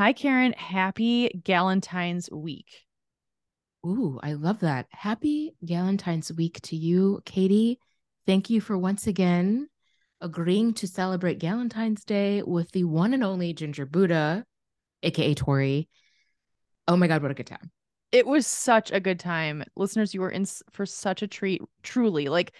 [0.00, 0.54] Hi, Karen.
[0.54, 2.86] Happy Galentine's week.
[3.84, 4.86] Ooh, I love that.
[4.88, 7.78] Happy Galentine's week to you, Katie.
[8.24, 9.68] Thank you for once again
[10.22, 14.46] agreeing to celebrate Galentine's Day with the one and only Ginger Buddha,
[15.02, 15.86] aka Tori.
[16.88, 17.70] Oh my God, what a good time.
[18.10, 19.64] It was such a good time.
[19.76, 22.30] Listeners, you were in for such a treat, truly.
[22.30, 22.54] Like,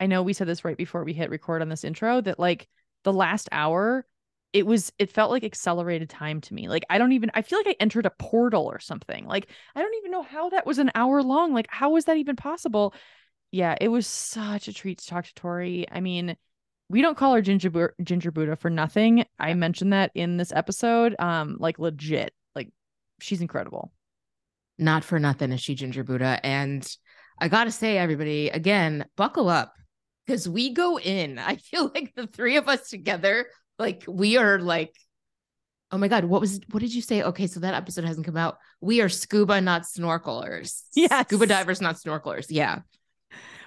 [0.00, 2.66] I know we said this right before we hit record on this intro that, like,
[3.04, 4.06] the last hour,
[4.52, 6.68] it was, it felt like accelerated time to me.
[6.68, 9.26] Like, I don't even, I feel like I entered a portal or something.
[9.26, 11.52] Like, I don't even know how that was an hour long.
[11.52, 12.94] Like, how was that even possible?
[13.50, 15.86] Yeah, it was such a treat to talk to Tori.
[15.90, 16.36] I mean,
[16.88, 19.24] we don't call her Ginger Ginger Buddha for nothing.
[19.38, 21.16] I mentioned that in this episode.
[21.18, 22.70] Um, like legit, like
[23.20, 23.92] she's incredible.
[24.78, 26.86] Not for nothing is she Ginger Buddha, and
[27.40, 29.72] I gotta say, everybody, again, buckle up
[30.26, 31.38] because we go in.
[31.38, 33.46] I feel like the three of us together,
[33.78, 34.94] like we are like,
[35.90, 37.22] oh my god, what was what did you say?
[37.22, 38.58] Okay, so that episode hasn't come out.
[38.80, 40.82] We are scuba, not snorkelers.
[40.94, 42.46] Yeah, scuba divers, not snorkelers.
[42.48, 42.80] Yeah,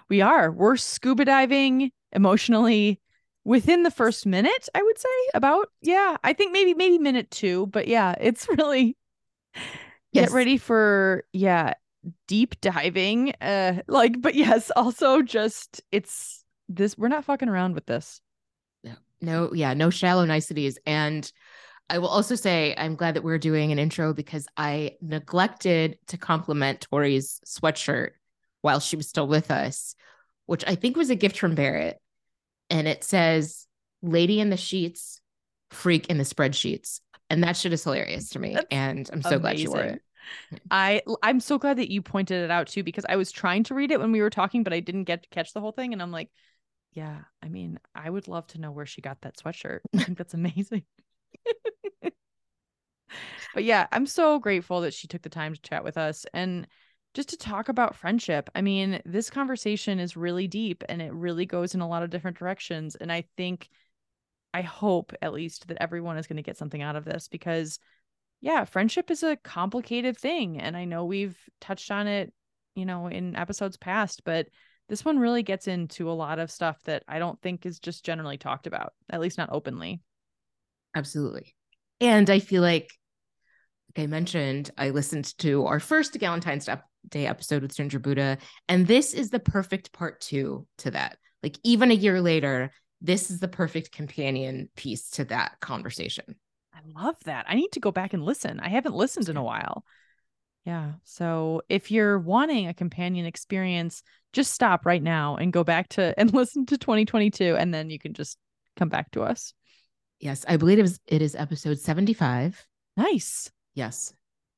[0.09, 0.51] we are.
[0.51, 2.99] We're scuba diving emotionally
[3.43, 5.69] within the first minute, I would say about.
[5.81, 8.97] Yeah, I think maybe maybe minute 2, but yeah, it's really
[10.11, 10.29] yes.
[10.29, 11.73] get ready for yeah,
[12.27, 17.85] deep diving uh like but yes, also just it's this we're not fucking around with
[17.85, 18.21] this.
[19.22, 19.53] No.
[19.53, 21.31] Yeah, no shallow niceties and
[21.89, 26.17] I will also say I'm glad that we're doing an intro because I neglected to
[26.17, 28.12] compliment Tori's sweatshirt
[28.62, 29.95] while she was still with us,
[30.45, 32.00] which I think was a gift from Barrett
[32.70, 33.66] and it says
[34.02, 35.20] lady in the sheets,
[35.72, 37.00] freak in the spreadsheets.
[37.30, 38.53] And that shit is hilarious to me.
[38.53, 39.42] That's and I'm so amazing.
[39.42, 40.02] glad you wore it.
[40.70, 43.75] I I'm so glad that you pointed it out too because I was trying to
[43.75, 45.94] read it when we were talking, but I didn't get to catch the whole thing.
[45.94, 46.30] And I'm like,
[47.00, 49.80] yeah, I mean, I would love to know where she got that sweatshirt.
[49.95, 50.83] I think that's amazing.
[53.53, 56.25] but yeah, I'm so grateful that she took the time to chat with us.
[56.33, 56.67] And
[57.14, 58.50] just to talk about friendship.
[58.53, 62.09] I mean, this conversation is really deep and it really goes in a lot of
[62.09, 62.96] different directions.
[62.96, 63.69] And I think,
[64.53, 67.79] I hope at least that everyone is going to get something out of this because,
[68.41, 70.59] yeah, friendship is a complicated thing.
[70.59, 72.34] And I know we've touched on it,
[72.75, 74.47] you know, in episodes past, but
[74.89, 78.03] this one really gets into a lot of stuff that I don't think is just
[78.03, 80.01] generally talked about, at least not openly.
[80.95, 81.55] Absolutely.
[82.01, 82.91] And I feel like
[83.95, 86.69] like I mentioned, I listened to our first Galentine's
[87.07, 91.17] Day episode with Ginger Buddha, and this is the perfect part two to that.
[91.41, 96.35] Like even a year later, this is the perfect companion piece to that conversation.
[96.73, 97.45] I love that.
[97.47, 98.59] I need to go back and listen.
[98.59, 99.83] I haven't listened in a while.
[100.66, 100.94] Yeah.
[101.03, 104.03] So if you're wanting a companion experience,
[104.34, 108.00] just stop right now and go back to and listen to 2022 and then you
[108.00, 108.38] can just
[108.75, 109.53] come back to us.
[110.20, 112.68] Yes, I believe it is it is episode 75.
[112.97, 113.50] Nice.
[113.74, 114.14] Yes.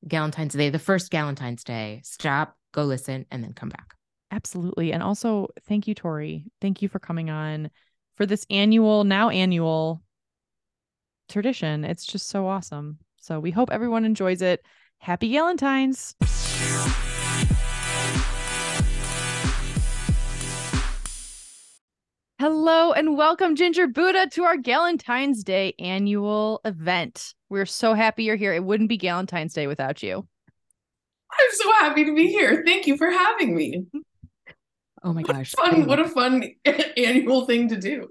[0.08, 2.00] Galentine's Day, the first Galentine's Day.
[2.04, 3.94] Stop, go listen, and then come back.
[4.32, 4.92] Absolutely.
[4.92, 6.46] And also, thank you, Tori.
[6.60, 7.70] Thank you for coming on
[8.16, 10.02] for this annual, now annual
[11.28, 11.84] tradition.
[11.84, 12.98] It's just so awesome.
[13.18, 14.64] So we hope everyone enjoys it.
[15.02, 16.14] Happy Galentine's.
[22.38, 27.34] Hello and welcome, Ginger Buddha, to our Galentine's Day annual event.
[27.48, 28.54] We're so happy you're here.
[28.54, 30.24] It wouldn't be Galentine's Day without you.
[31.32, 32.62] I'm so happy to be here.
[32.64, 33.86] Thank you for having me.
[35.02, 35.50] Oh my what gosh.
[35.50, 36.44] Fun, what a fun
[36.96, 38.06] annual thing to do.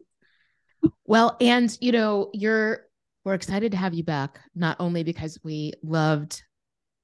[1.05, 2.81] Well, and you know, you're
[3.23, 6.43] we're excited to have you back, not only because we loved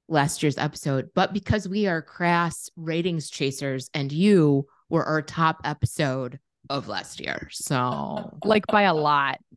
[0.08, 5.60] last year's episode, but because we are crass ratings chasers and you were our top
[5.64, 6.38] episode
[6.70, 7.48] of last year.
[7.52, 9.38] So, like by a lot.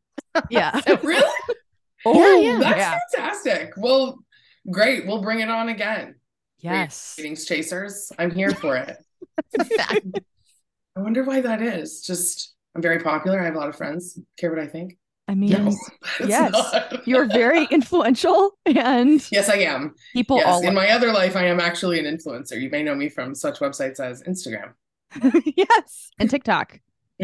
[0.50, 0.79] Yeah.
[1.03, 1.23] really?
[2.06, 2.59] Oh, yeah, yeah.
[2.59, 3.00] That's yeah.
[3.13, 3.73] fantastic.
[3.75, 4.19] Well,
[4.69, 5.06] great.
[5.06, 6.16] We'll bring it on again.
[6.59, 7.16] Yes.
[7.18, 8.13] Ratings chasers.
[8.18, 8.97] I'm here for it.
[9.59, 10.00] I
[10.95, 12.01] wonder why that is.
[12.01, 13.41] Just, I'm very popular.
[13.41, 14.18] I have a lot of friends.
[14.38, 14.97] Care what I think?
[15.27, 15.75] I mean, no,
[16.27, 16.53] yes,
[17.05, 19.95] you're very influential, and yes, I am.
[20.13, 22.59] People, yes, all in my other life, I am actually an influencer.
[22.59, 24.73] You may know me from such websites as Instagram,
[25.56, 26.79] yes, and TikTok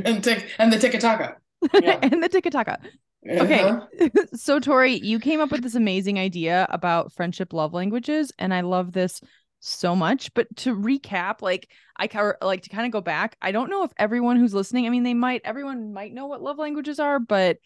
[0.05, 1.41] and tick and the TikTok.
[1.73, 1.99] Yeah.
[2.01, 2.79] and the TikTok.
[3.27, 3.61] Okay.
[3.61, 4.07] Uh-huh.
[4.35, 8.61] so Tori, you came up with this amazing idea about friendship love languages and I
[8.61, 9.19] love this
[9.59, 11.67] so much, but to recap, like
[11.97, 12.07] I
[12.41, 13.35] like to kind of go back.
[13.41, 16.43] I don't know if everyone who's listening, I mean they might everyone might know what
[16.43, 17.57] love languages are, but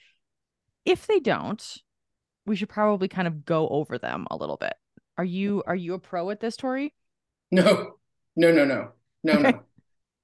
[0.86, 1.78] if they don't,
[2.46, 4.74] we should probably kind of go over them a little bit.
[5.18, 6.94] Are you are you a pro at this, Tori?
[7.52, 7.94] No.
[8.36, 8.92] No, no, no.
[9.24, 9.52] No, okay.
[9.52, 9.64] no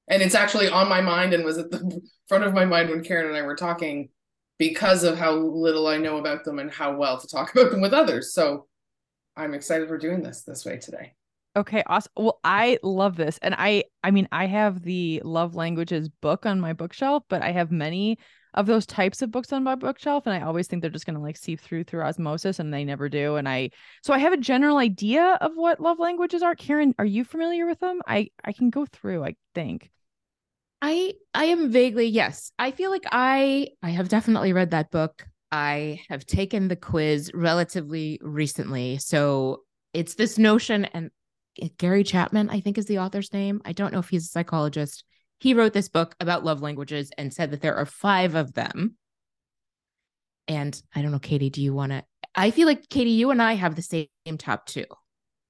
[0.07, 3.03] and it's actually on my mind and was at the front of my mind when
[3.03, 4.09] Karen and I were talking
[4.57, 7.81] because of how little I know about them and how well to talk about them
[7.81, 8.33] with others.
[8.33, 8.67] So
[9.35, 11.13] I'm excited we're doing this this way today.
[11.55, 12.11] Okay, awesome.
[12.15, 13.39] Well, I love this.
[13.41, 17.51] And I I mean, I have the love languages book on my bookshelf, but I
[17.51, 18.19] have many
[18.53, 21.15] of those types of books on my bookshelf and I always think they're just going
[21.15, 23.71] to like seep through through osmosis and they never do and I
[24.03, 26.55] so I have a general idea of what love languages are.
[26.55, 28.01] Karen, are you familiar with them?
[28.07, 29.91] I I can go through, I think.
[30.81, 32.51] I I am vaguely yes.
[32.59, 35.25] I feel like I I have definitely read that book.
[35.51, 38.97] I have taken the quiz relatively recently.
[38.97, 39.63] So
[39.93, 41.09] it's this notion and
[41.61, 43.61] eh, Gary Chapman, I think is the author's name.
[43.65, 45.03] I don't know if he's a psychologist.
[45.39, 48.97] He wrote this book about love languages and said that there are five of them.
[50.47, 52.03] And I don't know, Katie, do you want to?
[52.33, 54.07] I feel like, Katie, you and I have the same
[54.37, 54.85] top two.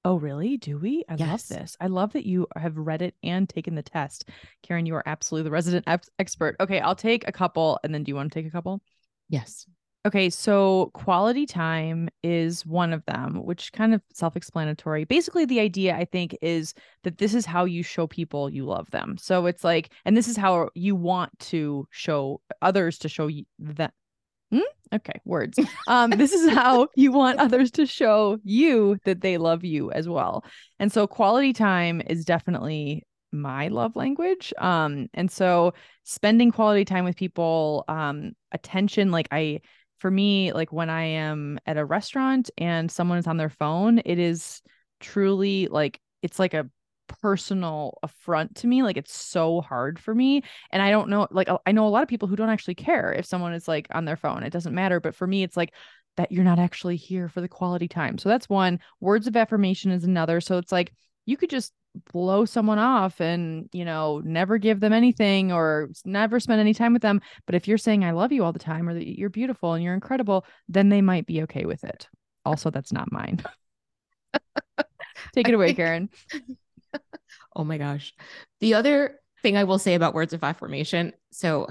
[0.04, 0.56] Oh, really?
[0.56, 1.04] Do we?
[1.08, 1.50] I Yes.
[1.50, 1.76] love this.
[1.80, 4.28] I love that you have read it and taken the test.
[4.62, 6.56] Karen, you are absolutely the resident ex- expert.
[6.60, 8.80] Okay, I'll take a couple and then do you want to take a couple?
[9.28, 9.66] Yes.
[10.08, 15.04] Okay, so quality time is one of them, which kind of self-explanatory.
[15.04, 16.72] Basically, the idea I think is
[17.02, 19.18] that this is how you show people you love them.
[19.18, 23.44] So it's like, and this is how you want to show others to show you
[23.58, 23.92] that.
[24.50, 24.60] Hmm?
[24.94, 25.58] Okay, words.
[25.88, 30.08] Um, this is how you want others to show you that they love you as
[30.08, 30.42] well.
[30.78, 34.54] And so quality time is definitely my love language.
[34.56, 39.60] Um, and so spending quality time with people, um, attention, like I
[39.98, 44.00] for me, like when I am at a restaurant and someone is on their phone,
[44.04, 44.62] it is
[45.00, 46.68] truly like it's like a
[47.08, 48.82] personal affront to me.
[48.82, 50.42] Like it's so hard for me.
[50.70, 53.12] And I don't know, like I know a lot of people who don't actually care
[53.12, 54.42] if someone is like on their phone.
[54.42, 55.00] It doesn't matter.
[55.00, 55.72] But for me, it's like
[56.16, 58.18] that you're not actually here for the quality time.
[58.18, 58.80] So that's one.
[59.00, 60.40] Words of affirmation is another.
[60.40, 60.92] So it's like
[61.26, 61.72] you could just
[62.12, 66.92] blow someone off and you know never give them anything or never spend any time
[66.92, 69.30] with them but if you're saying i love you all the time or that you're
[69.30, 72.08] beautiful and you're incredible then they might be okay with it
[72.44, 73.42] also that's not mine
[75.34, 76.08] take it away karen
[77.58, 78.14] Oh my gosh.
[78.60, 81.66] The other thing I will say about words of affirmation so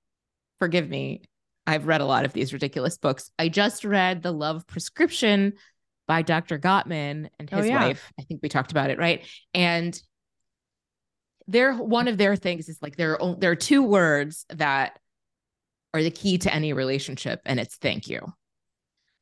[0.60, 1.22] forgive me.
[1.66, 3.30] I've read a lot of these ridiculous books.
[3.38, 5.54] I just read The Love Prescription
[6.12, 6.58] by Dr.
[6.58, 7.86] Gottman and Oh, his yeah.
[7.86, 8.12] wife.
[8.20, 9.24] I think we talked about it, right?
[9.54, 9.98] And
[11.48, 14.98] they're one of their things is like there are there are two words that
[15.94, 18.30] are the key to any relationship and it's thank you.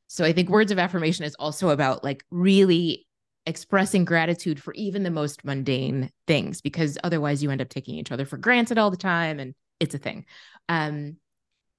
[0.09, 3.07] So I think words of affirmation is also about like really
[3.47, 8.11] expressing gratitude for even the most mundane things because otherwise you end up taking each
[8.11, 10.27] other for granted all the time and it's a thing.
[10.69, 11.19] Um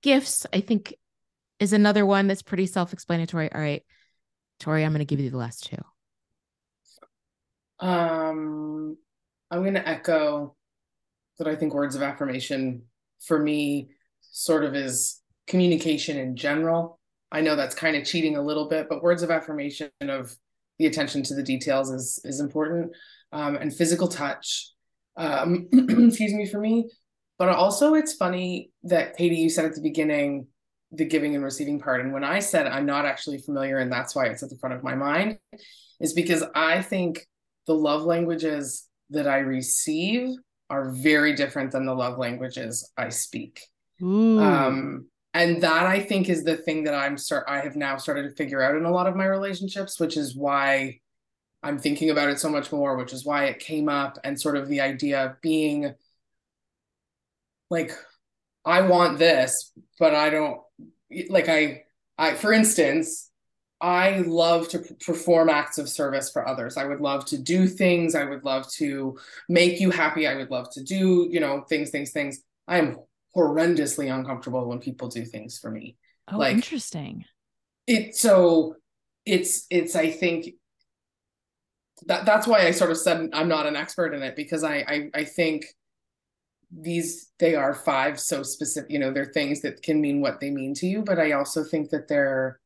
[0.03, 0.95] gifts I think
[1.59, 3.51] is another one that's pretty self-explanatory.
[3.51, 3.83] All right.
[4.61, 5.83] Tori, I'm going to give you the last two.
[7.79, 8.95] Um,
[9.49, 10.55] I'm going to echo
[11.39, 12.83] that I think words of affirmation
[13.25, 13.89] for me
[14.21, 16.99] sort of is communication in general.
[17.31, 20.35] I know that's kind of cheating a little bit, but words of affirmation of
[20.77, 22.91] the attention to the details is is important.
[23.31, 24.71] Um, and physical touch,
[25.17, 26.89] um, excuse me, for me.
[27.39, 30.47] But also, it's funny that Katie, you said at the beginning
[30.91, 34.15] the giving and receiving part, and when I said I'm not actually familiar, and that's
[34.15, 35.37] why it's at the front of my mind,
[35.99, 37.25] is because I think
[37.67, 40.35] the love languages that I receive
[40.69, 43.61] are very different than the love languages I speak.
[44.01, 44.39] Ooh.
[44.39, 48.23] Um, and that I think is the thing that I'm start I have now started
[48.23, 50.99] to figure out in a lot of my relationships, which is why
[51.63, 54.57] I'm thinking about it so much more, which is why it came up and sort
[54.57, 55.93] of the idea of being
[57.69, 57.91] like
[58.65, 60.59] I want this, but I don't
[61.29, 61.83] like I
[62.17, 63.29] I for instance,
[63.79, 66.77] I love to perform acts of service for others.
[66.77, 68.13] I would love to do things.
[68.13, 69.17] I would love to
[69.49, 70.27] make you happy.
[70.27, 72.41] I would love to do, you know, things, things, things.
[72.67, 72.97] I am
[73.35, 75.97] horrendously uncomfortable when people do things for me.
[76.31, 77.25] oh like- interesting
[77.87, 78.75] It so
[79.25, 80.53] it's it's I think
[82.07, 84.77] that that's why I sort of said I'm not an expert in it because I
[84.87, 85.65] I, I think
[86.71, 90.49] these they are five so specific you know they're things that can mean what they
[90.49, 92.59] mean to you but I also think that they're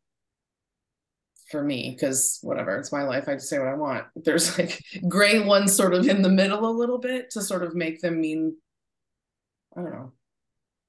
[1.50, 4.06] for me because whatever it's my life I just say what I want.
[4.16, 7.76] There's like gray ones sort of in the middle a little bit to sort of
[7.76, 8.56] make them mean
[9.76, 10.14] I don't know.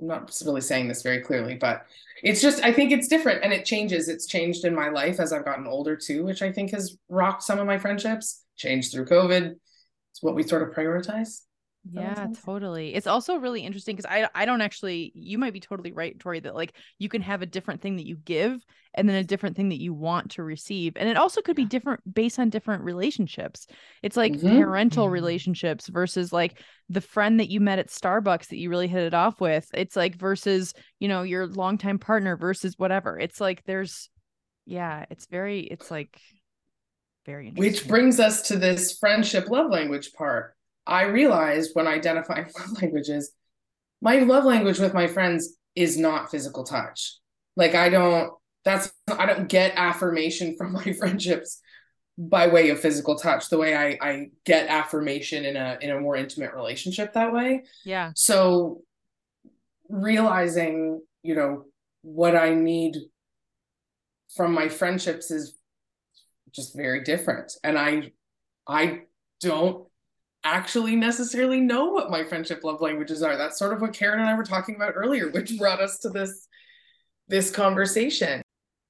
[0.01, 1.87] I'm not really saying this very clearly but
[2.23, 4.09] it's just I think it's different and it changes.
[4.09, 7.43] It's changed in my life as I've gotten older too which I think has rocked
[7.43, 8.43] some of my friendships.
[8.57, 9.55] Changed through COVID.
[10.13, 11.41] It's what we sort of prioritize
[11.93, 12.95] Yeah, totally.
[12.95, 16.41] It's also really interesting because I I don't actually you might be totally right, Tori,
[16.41, 18.65] that like you can have a different thing that you give
[18.95, 20.95] and then a different thing that you want to receive.
[20.97, 23.67] And it also could be different based on different relationships.
[24.03, 24.43] It's like Mhm.
[24.43, 25.13] parental Mhm.
[25.13, 29.15] relationships versus like the friend that you met at Starbucks that you really hit it
[29.15, 29.69] off with.
[29.73, 33.19] It's like versus, you know, your longtime partner versus whatever.
[33.19, 34.11] It's like there's
[34.65, 36.21] yeah, it's very it's like
[37.25, 37.73] Very interesting.
[37.73, 40.56] Which brings us to this friendship love language part.
[40.87, 43.33] I realized when identifying love languages,
[44.01, 47.19] my love language with my friends is not physical touch.
[47.57, 48.33] Like I don't
[48.65, 51.61] that's I don't get affirmation from my friendships
[52.19, 56.01] by way of physical touch the way I I get affirmation in a in a
[56.01, 57.65] more intimate relationship that way.
[57.85, 58.13] Yeah.
[58.15, 58.83] So
[59.89, 61.65] realizing, you know,
[62.03, 62.97] what I need
[64.35, 65.57] from my friendships is
[66.53, 67.53] just very different.
[67.63, 68.13] And I
[68.67, 69.03] I
[69.41, 69.87] don't
[70.47, 73.37] actually necessarily know what my friendship love languages are.
[73.37, 76.09] That's sort of what Karen and I were talking about earlier, which brought us to
[76.11, 76.47] this
[77.29, 78.43] this conversation.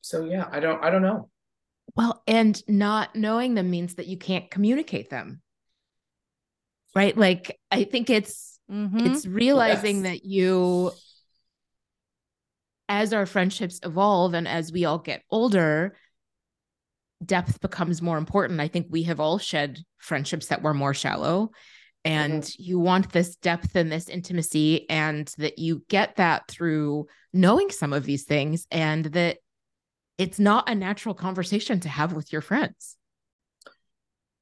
[0.03, 1.31] So yeah, I don't I don't know.
[1.97, 5.41] Well, and not knowing them means that you can't communicate them.
[6.95, 7.17] Right?
[7.17, 9.07] Like I think it's Mhm.
[9.07, 10.05] it's realizing Yes.
[10.05, 10.93] that you
[12.89, 15.97] as our friendships evolve and as we all get older
[17.25, 18.61] depth becomes more important.
[18.61, 21.51] I think we have all shed friendships that were more shallow.
[22.05, 22.63] And mm-hmm.
[22.63, 27.93] you want this depth and this intimacy and that you get that through knowing some
[27.93, 29.39] of these things and that
[30.19, 32.97] it's not a natural conversation to have with your friends.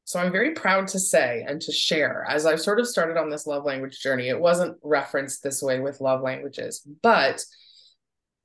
[0.05, 3.31] So I'm very proud to say and to share as I've sort of started on
[3.31, 4.29] this love language journey.
[4.29, 7.43] It wasn't referenced this way with love languages, but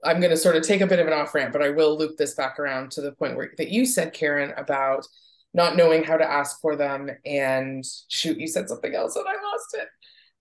[0.03, 1.98] I'm going to sort of take a bit of an off ramp, but I will
[1.98, 5.06] loop this back around to the point where that you said, Karen, about
[5.53, 7.10] not knowing how to ask for them.
[7.25, 9.88] And shoot, you said something else and I lost it.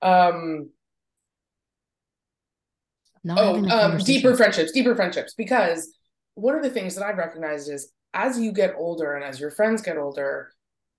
[0.00, 0.70] Um,
[3.24, 5.34] not oh, um, deeper friendships, deeper friendships.
[5.34, 5.92] Because
[6.34, 9.50] one of the things that I've recognized is as you get older and as your
[9.50, 10.52] friends get older,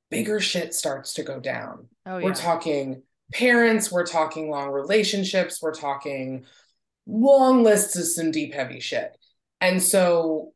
[0.10, 1.88] bigger shit starts to go down.
[2.06, 2.26] Oh yeah.
[2.26, 6.46] We're talking parents, we're talking long relationships, we're talking
[7.06, 9.18] long lists of some deep, heavy shit.
[9.62, 10.54] And so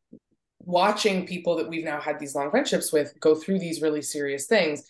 [0.60, 4.46] watching people that we've now had these long friendships with go through these really serious
[4.46, 4.82] things.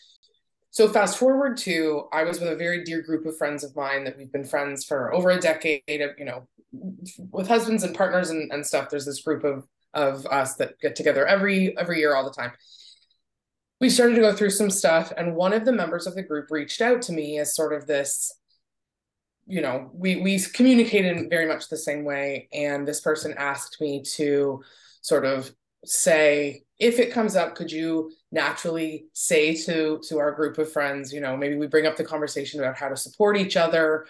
[0.70, 4.04] So fast forward to I was with a very dear group of friends of mine
[4.04, 6.48] that we've been friends for over a decade of, you know,
[7.30, 8.90] with husbands and partners and, and stuff.
[8.90, 12.52] There's this group of of us that get together every every year all the time
[13.80, 16.50] we started to go through some stuff and one of the members of the group
[16.50, 18.32] reached out to me as sort of this
[19.46, 23.80] you know we we communicated in very much the same way and this person asked
[23.80, 24.62] me to
[25.02, 25.52] sort of
[25.84, 31.12] say if it comes up could you naturally say to to our group of friends
[31.12, 34.06] you know maybe we bring up the conversation about how to support each other?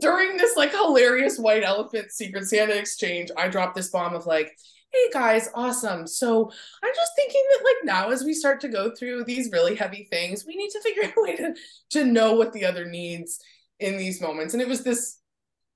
[0.00, 4.56] During this like hilarious white elephant secret santa exchange i dropped this bomb of like
[4.92, 6.06] hey guys awesome.
[6.06, 6.50] So
[6.82, 10.06] i'm just thinking that like now as we start to go through these really heavy
[10.10, 11.54] things we need to figure out a way to
[11.90, 13.40] to know what the other needs
[13.80, 14.54] in these moments.
[14.54, 15.20] And it was this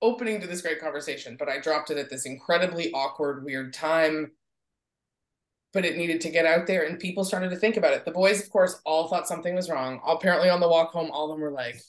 [0.00, 4.32] opening to this great conversation but i dropped it at this incredibly awkward weird time.
[5.72, 8.04] But it needed to get out there and people started to think about it.
[8.04, 10.00] The boys of course all thought something was wrong.
[10.06, 11.80] Apparently on the walk home all of them were like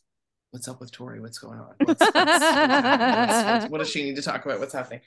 [0.51, 1.19] what's up with tori?
[1.19, 1.73] What's going on?
[1.79, 4.59] What's, what's, what does she need to talk about?
[4.59, 5.01] What's happening?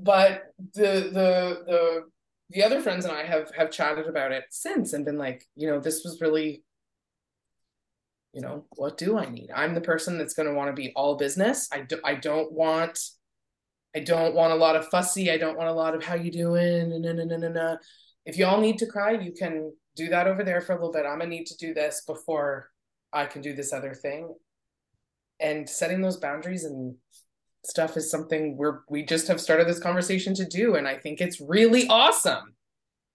[0.00, 2.04] But the the the
[2.50, 5.68] the other friends and I have have chatted about it since and been like, you
[5.68, 6.62] know, this was really,
[8.32, 9.50] you know, what do I need?
[9.54, 11.68] I'm the person that's going to want to be all business.
[11.72, 12.98] I do, I don't want,
[13.96, 15.30] I don't want a lot of fussy.
[15.30, 16.90] I don't want a lot of how you doing.
[16.90, 17.78] No, no, no, no, no.
[18.26, 21.06] If y'all need to cry, you can do that over there for a little bit.
[21.06, 22.70] I'm gonna need to do this before
[23.12, 24.34] I can do this other thing.
[25.40, 26.96] And setting those boundaries and
[27.64, 31.20] stuff is something we're we just have started this conversation to do and i think
[31.20, 32.54] it's really awesome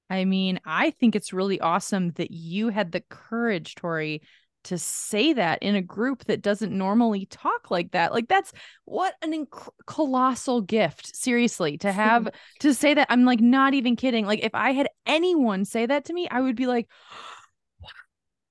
[0.10, 4.22] I mean, I think it's really awesome that you had the courage, Tori,
[4.66, 8.14] to say that in a group that doesn't normally talk like that.
[8.14, 8.52] Like that's
[8.86, 12.30] what an inc- colossal gift, seriously, to have
[12.60, 13.08] to say that.
[13.10, 14.26] I'm like not even kidding.
[14.26, 16.88] Like if I had anyone say that to me, I would be like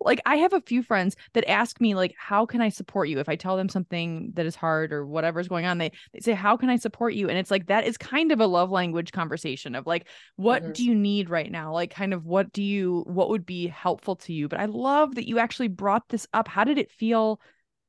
[0.04, 3.18] like I have a few friends that ask me like how can I support you?
[3.18, 6.32] If I tell them something that is hard or whatever's going on they they say
[6.32, 7.28] how can I support you?
[7.28, 10.74] And it's like that is kind of a love language conversation of like what Mhm.
[10.74, 11.72] do you need right now?
[11.72, 14.48] Like kind of what do you what would be helpful to you?
[14.48, 16.48] But I love that you actually brought this up.
[16.48, 17.40] How did it feel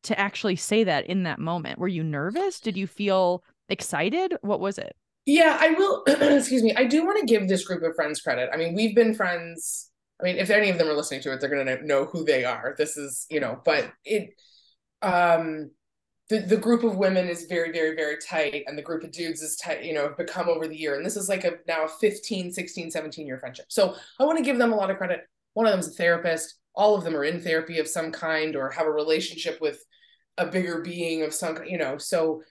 [0.03, 1.79] to actually say that in that moment?
[1.79, 2.59] Were you nervous?
[2.59, 4.35] Did you feel excited?
[4.41, 4.95] What was it?
[5.25, 8.49] Yeah i will excuse me i do want to give this group of friends credit.
[8.53, 9.89] I mean we've been friends
[10.23, 12.23] i mean if any of them are listening to it they're going to know who
[12.23, 12.75] they are.
[12.77, 14.29] This is you know but it
[15.01, 15.71] um
[16.29, 19.41] the, the group of women is very very very tight and the group of dudes
[19.41, 20.95] is tight you know have become over the year.
[20.95, 23.65] And this is like a now a 15 16 17 year friendship.
[23.69, 25.21] So i want to give them a lot of credit.
[25.53, 26.59] One of them is a therapist.
[26.75, 29.83] All of them are in therapy of some kind or have a relationship with
[30.37, 32.41] a bigger being of some you know so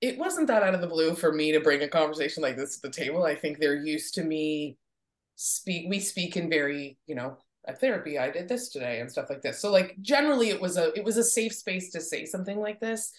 [0.00, 2.76] it wasn't that out of the blue for me to bring a conversation like this
[2.76, 3.24] to the table.
[3.24, 4.76] I think they're used to me
[5.36, 7.36] speak we speak in very you know
[7.66, 9.60] at therapy i did this today and stuff like this.
[9.60, 12.80] So like generally it was a it was a safe space to say something like
[12.80, 13.10] this.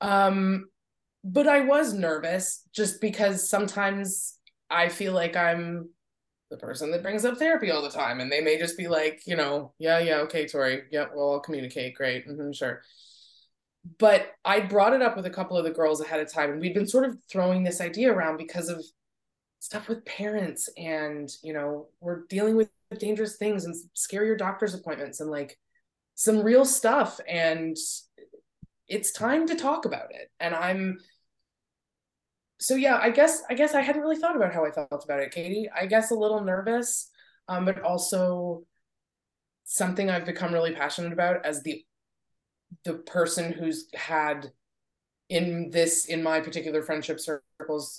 [0.00, 0.66] Um
[1.22, 4.38] but i was nervous just because sometimes
[4.70, 5.90] i feel like i'm
[6.50, 9.20] the person that brings up therapy all the time and they may just be like
[9.26, 10.82] you know yeah yeah okay tori.
[10.90, 11.94] Yeah well i'll communicate.
[11.94, 12.26] Great.
[12.26, 12.82] Mm-hmm, sure.
[13.98, 16.60] But i brought it up with a couple of the girls ahead of time and
[16.60, 18.84] we'd been sort of throwing this idea around because of
[19.60, 25.20] stuff with parents and you know we're dealing with dangerous things and scarier doctor's appointments
[25.20, 25.56] and like
[26.20, 27.18] some real stuff.
[27.26, 27.76] And
[28.88, 30.30] it's time to talk about it.
[30.38, 30.98] And i'm
[32.62, 35.20] so yeah i guess i guess i hadn't really thought about how i felt about
[35.20, 35.66] it katie.
[35.74, 37.08] I guess a little nervous
[37.48, 38.64] um, but also
[39.64, 41.82] something i've become really passionate about as the
[42.84, 44.52] the person who's had
[45.30, 47.98] in this in my particular friendship circles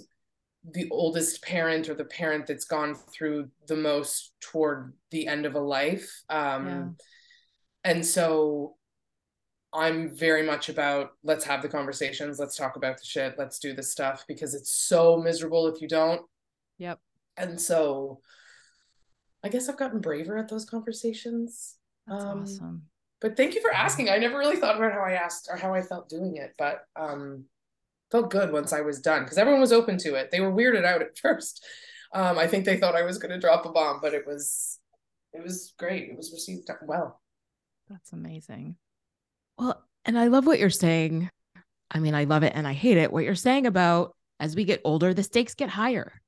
[0.70, 5.56] the oldest parent or the parent that's gone through the most toward the end of
[5.56, 6.86] a life um yeah.
[7.84, 8.76] and so
[9.74, 13.74] i'm very much about let's have the conversations let's talk about the shit let's do
[13.74, 16.22] the stuff because it's so miserable if you don't.
[16.78, 17.00] Yep.
[17.38, 18.20] And so
[19.44, 21.78] i guess i've gotten braver at those conversations.
[22.06, 22.84] That's um, awesome.
[23.20, 24.10] but thank you for asking.
[24.10, 26.82] I never really thought about how i asked or how i felt doing it but
[26.96, 27.46] um
[28.12, 30.30] felt good once I was done because everyone was open to it.
[30.32, 31.66] They were weirded out at first.
[32.14, 34.80] Um, I think they thought I was going to drop a bomb, but it was
[35.34, 36.10] it was great.
[36.10, 37.22] It was received well.
[37.90, 38.76] That's amazing.
[39.58, 41.30] Well, and I love what you're saying.
[41.90, 43.12] I mean, I love it and I hate it.
[43.12, 46.22] What you're saying about as we get older, the stakes get higher.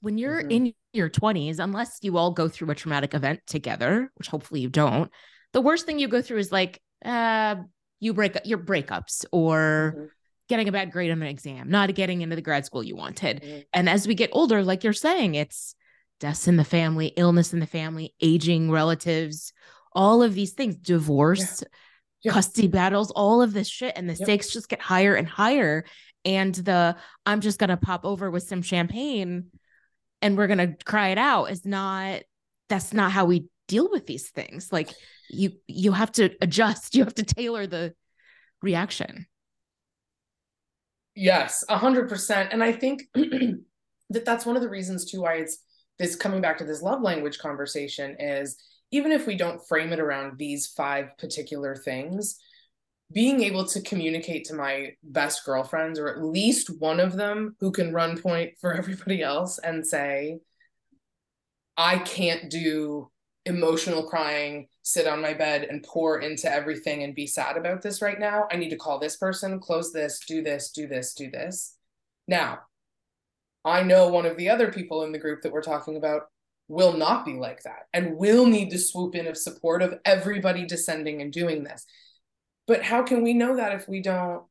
[0.00, 0.50] When you're mm-hmm.
[0.50, 4.68] in your 20s, unless you all go through a traumatic event together, which hopefully you
[4.68, 5.10] don't,
[5.52, 7.56] the worst thing you go through is like uh
[8.00, 10.04] you break your breakups or mm-hmm
[10.48, 13.42] getting a bad grade on an exam, not getting into the grad school you wanted.
[13.42, 13.60] Mm-hmm.
[13.72, 15.74] And as we get older, like you're saying, it's
[16.20, 19.52] deaths in the family, illness in the family, aging relatives,
[19.92, 21.68] all of these things, divorce, yeah.
[22.22, 22.32] Yeah.
[22.32, 23.94] custody battles, all of this shit.
[23.96, 24.22] And the yep.
[24.22, 25.84] stakes just get higher and higher.
[26.24, 29.50] And the I'm just going to pop over with some champagne
[30.22, 32.22] and we're going to cry it out is not,
[32.68, 34.72] that's not how we deal with these things.
[34.72, 34.90] Like
[35.28, 37.94] you, you have to adjust, you have to tailor the
[38.62, 39.26] reaction.
[41.14, 42.52] Yes, a hundred percent.
[42.52, 45.58] And I think that that's one of the reasons too why it's
[45.98, 48.56] this coming back to this love language conversation is
[48.90, 52.38] even if we don't frame it around these five particular things,
[53.12, 57.70] being able to communicate to my best girlfriends or at least one of them who
[57.70, 60.38] can run point for everybody else and say,
[61.76, 63.10] I can't do
[63.46, 68.00] emotional crying, sit on my bed and pour into everything and be sad about this
[68.00, 68.46] right now.
[68.50, 71.76] I need to call this person, close this, do this, do this, do this.
[72.26, 72.60] Now,
[73.64, 76.22] I know one of the other people in the group that we're talking about
[76.68, 80.66] will not be like that and will need to swoop in of support of everybody
[80.66, 81.84] descending and doing this.
[82.66, 84.44] But how can we know that if we don't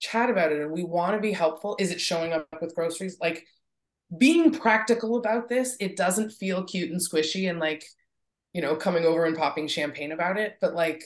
[0.00, 1.76] chat about it and we want to be helpful?
[1.78, 3.16] Is it showing up with groceries?
[3.20, 3.46] Like
[4.16, 7.84] being practical about this, it doesn't feel cute and squishy and like
[8.54, 11.04] you know, coming over and popping champagne about it, but like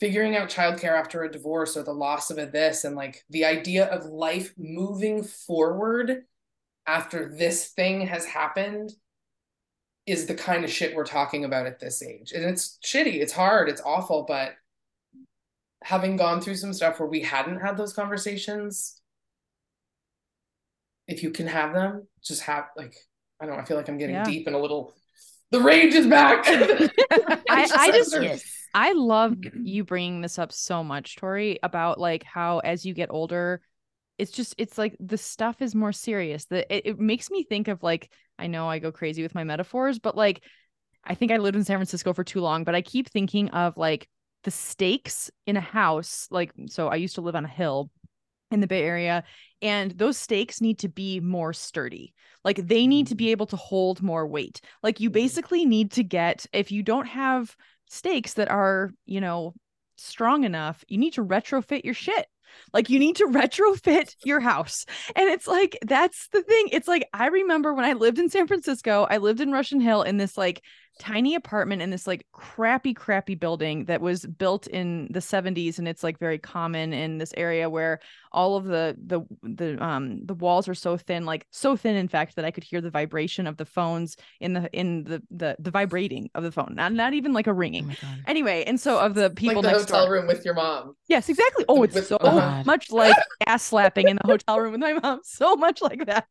[0.00, 3.44] figuring out childcare after a divorce or the loss of a this and like the
[3.44, 6.22] idea of life moving forward
[6.86, 8.92] after this thing has happened
[10.06, 12.32] is the kind of shit we're talking about at this age.
[12.32, 14.54] And it's shitty, it's hard, it's awful, but
[15.82, 19.00] having gone through some stuff where we hadn't had those conversations,
[21.08, 22.94] if you can have them, just have like
[23.40, 24.24] I don't know, I feel like I'm getting yeah.
[24.24, 24.94] deep and a little
[25.50, 26.44] the rage is back.
[26.48, 28.44] I, I just yes.
[28.74, 33.10] I love you bringing this up so much, Tori, about like how as you get
[33.10, 33.60] older,
[34.18, 36.46] it's just it's like the stuff is more serious.
[36.46, 39.44] That it, it makes me think of like I know I go crazy with my
[39.44, 40.42] metaphors, but like
[41.04, 43.76] I think I lived in San Francisco for too long, but I keep thinking of
[43.76, 44.08] like
[44.44, 46.26] the stakes in a house.
[46.30, 47.90] Like so, I used to live on a hill
[48.50, 49.24] in the Bay Area,
[49.62, 52.14] and those stakes need to be more sturdy.
[52.44, 53.30] Like they need to be mm.
[53.30, 54.60] able to hold more weight.
[54.82, 55.14] Like you mm-hmm.
[55.14, 57.56] basically need to get, if you don't have
[57.88, 59.54] stakes that are, you know,
[59.96, 62.26] strong enough, you need to retrofit your shit.
[62.72, 64.86] Like you need to retrofit your house.
[65.14, 66.68] And it's like, that's the thing.
[66.72, 70.02] It's like, I remember when I lived in San Francisco, I lived in Russian Hill
[70.02, 70.62] in this like
[70.98, 75.86] tiny apartment in this like crappy crappy building that was built in the 70s and
[75.86, 78.00] it's like very common in this area where
[78.32, 82.08] all of the the the um the walls are so thin like so thin in
[82.08, 85.56] fact that I could hear the vibration of the phones in the in the the,
[85.58, 88.98] the vibrating of the phone not not even like a ringing oh anyway and so
[88.98, 90.14] of the people like the next hotel door.
[90.14, 92.16] room with your mom yes exactly oh it's with, so
[92.64, 95.20] much like ass slapping in the hotel room with my mom.
[95.24, 96.26] So much like that.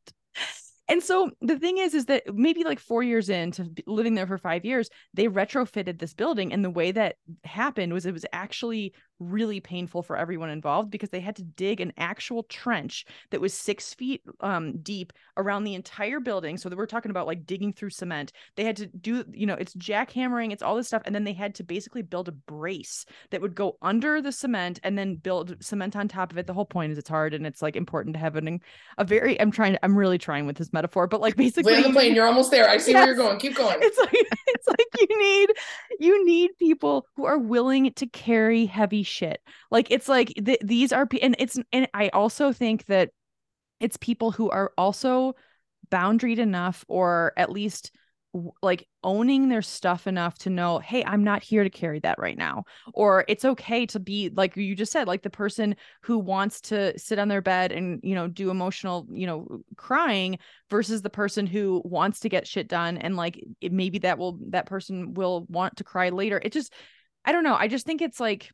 [0.88, 4.38] And so the thing is is that maybe like 4 years into living there for
[4.38, 6.54] 5 years they retrofitted this building.
[6.54, 11.10] And the way that happened was it was actually really painful for everyone involved because
[11.10, 15.75] they had to dig an actual trench that was six feet um, deep around the
[15.75, 16.58] entire building.
[16.58, 18.32] So that we're talking about like digging through cement.
[18.56, 21.04] They had to do, you know, it's jackhammering, it's all this stuff.
[21.06, 24.80] And then they had to basically build a brace that would go under the cement
[24.84, 26.47] and then build cement on top of it.
[26.47, 28.60] The whole point is it's hard and it's like important to have an,
[28.97, 31.73] a very, I'm trying, I'm really trying with this metaphor, but like basically.
[31.73, 32.69] Land the plane, you're almost there.
[32.69, 33.39] I see yes, where you're going.
[33.39, 33.78] Keep going.
[33.82, 34.12] It's like,
[34.47, 35.49] it's like you need,
[35.99, 39.41] you need people who are willing to carry heavy shit.
[39.72, 43.12] Like it's like th- these are and it's and I also think that
[43.80, 45.36] it's people who are also
[45.91, 47.91] boundaried enough or at least
[48.62, 52.38] like owning their stuff enough to know hey i'm not here to carry that right
[52.38, 52.63] now.
[52.94, 56.98] Or it's okay to be like you just said like the person who wants to
[57.00, 60.39] sit on their bed and you know do emotional you know crying
[60.70, 64.39] versus the person who wants to get shit done and like it, maybe that will
[64.50, 66.41] that person will want to cry later.
[66.44, 66.74] It just
[67.24, 67.56] i don't know.
[67.56, 68.52] I just think it's like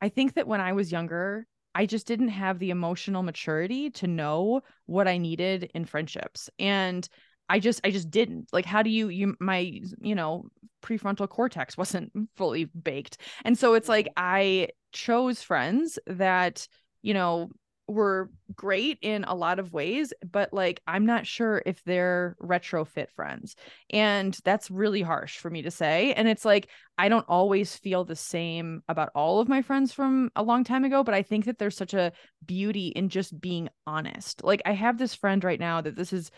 [0.00, 4.06] I think that when I was younger, I just didn't have the emotional maturity to
[4.06, 6.50] know what I needed in friendships.
[6.58, 7.08] And
[7.48, 8.48] I just I just didn't.
[8.52, 10.46] Like how do you you my you know
[10.82, 13.18] prefrontal cortex wasn't fully baked.
[13.44, 14.24] And so it's like mm-hmm.
[14.24, 16.66] I chose friends that
[17.02, 17.50] you know
[17.88, 23.10] were great in a lot of ways, but like I'm not sure if they're retrofit
[23.10, 23.56] friends.
[23.90, 26.12] And that's really harsh for me to say.
[26.12, 30.30] And it's like I don't always feel the same about all of my friends from
[30.36, 32.12] a long time ago, but I think that there's such a
[32.44, 34.44] beauty in just being honest.
[34.44, 36.30] Like I have this friend right now that this is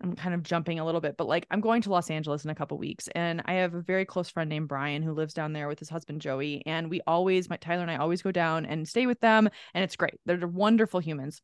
[0.00, 2.50] I'm kind of jumping a little bit, but like I'm going to Los Angeles in
[2.50, 5.52] a couple weeks and I have a very close friend named Brian who lives down
[5.52, 8.64] there with his husband Joey and we always my Tyler and I always go down
[8.64, 10.14] and stay with them and it's great.
[10.24, 11.42] They're wonderful humans.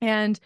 [0.00, 0.38] And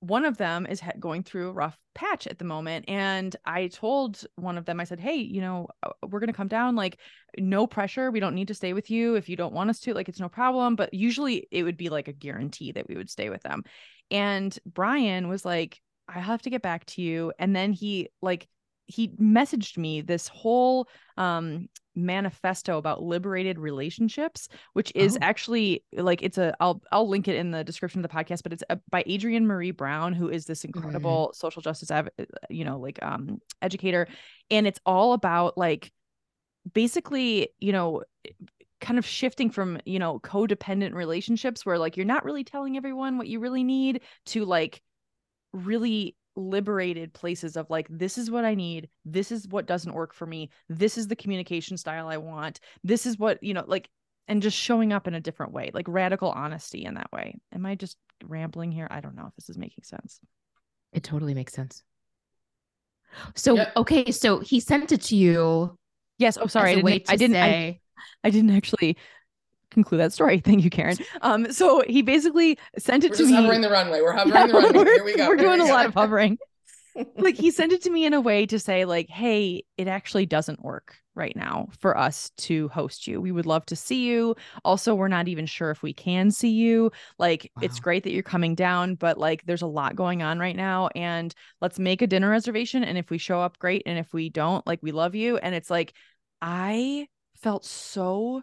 [0.00, 4.24] one of them is going through a rough patch at the moment and I told
[4.36, 6.98] one of them I said, "Hey, you know, uh, we're going to come down like
[7.36, 8.10] no pressure.
[8.10, 9.94] We don't need to stay with you if you don't want us to.
[9.94, 13.10] Like it's no problem, but usually it would be like a guarantee that we would
[13.10, 13.64] stay with them."
[14.10, 17.32] And Brian was like, I have to get back to you.
[17.38, 18.48] And then he like
[18.86, 25.18] he messaged me this whole um manifesto about liberated relationships which is oh.
[25.22, 28.52] actually like it's a I'll I'll link it in the description of the podcast but
[28.52, 31.36] it's a, by Adrienne Maree Brown who is this incredible mm-hmm.
[31.36, 31.90] social justice
[32.50, 34.06] you know like um educator
[34.50, 35.90] and it's all about like
[36.74, 38.02] basically you know
[38.80, 43.16] kind of shifting from you know codependent relationships where like you're not really telling everyone
[43.16, 44.82] what you really need to like
[45.56, 50.12] really liberated places of like this is what i need this is what doesn't work
[50.12, 53.88] for me this is the communication style i want this is what you know like
[54.28, 57.36] and just showing up in a different way like radical honesty in that way.
[57.52, 58.88] Am i just rambling here?
[58.90, 60.20] I don't know if this is making sense.
[60.92, 61.82] It totally makes sense.
[63.34, 63.70] So yeah.
[63.76, 65.78] okay so he sent it to you
[66.18, 66.38] yes.
[66.40, 66.72] Oh sorry.
[66.72, 67.80] i didn't, I, didn't I,
[68.24, 68.96] I didn't actually
[69.76, 70.40] conclude that story.
[70.44, 70.96] Thank you, Karen.
[71.20, 73.36] Um, so he basically sent it we're to just me.
[73.36, 74.00] Hovering the runway.
[74.00, 74.84] We're hovering yeah, the runway.
[74.84, 75.28] Here we go.
[75.28, 76.38] We're Here doing we a lot of hovering.
[77.18, 80.24] like he sent it to me in a way to say, like, hey, it actually
[80.24, 83.20] doesn't work right now for us to host you.
[83.20, 84.34] We would love to see you.
[84.64, 86.90] Also, we're not even sure if we can see you.
[87.18, 87.62] Like, wow.
[87.64, 90.88] it's great that you're coming down, but like, there's a lot going on right now.
[90.94, 92.82] And let's make a dinner reservation.
[92.82, 93.82] And if we show up, great.
[93.84, 95.36] And if we don't, like, we love you.
[95.36, 95.92] And it's like,
[96.40, 97.08] I
[97.42, 98.42] felt so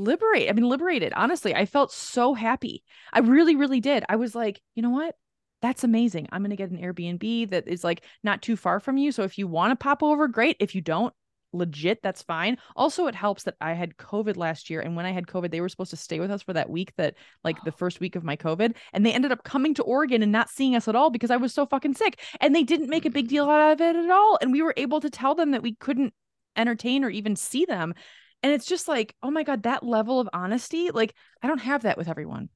[0.00, 2.82] liberate i mean liberated honestly i felt so happy.
[3.12, 4.04] I really really did.
[4.08, 5.14] I was like you know what?
[5.62, 6.26] That's amazing.
[6.32, 9.12] I'm going to get an airbnb that is like not too far from you.
[9.12, 10.56] So if you want to pop over great.
[10.58, 11.12] If you don't
[11.52, 12.56] legit that's fine.
[12.76, 15.60] Also it helps that i had covid last year and when i had covid they
[15.60, 17.76] were supposed to stay with us for that week that like the oh.
[17.76, 20.76] first week of my covid and they ended up coming to oregon and not seeing
[20.76, 23.26] us at all because i was so fucking sick and they didn't make a big
[23.26, 25.74] deal out of it at all and we were able to tell them that we
[25.74, 26.14] couldn't
[26.56, 27.94] entertain or even see them
[28.42, 31.82] and it's just like, oh my God, that level of honesty, like I don't have
[31.82, 32.48] that with everyone.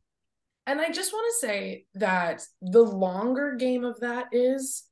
[0.66, 4.84] And I just want to say that the longer game of that is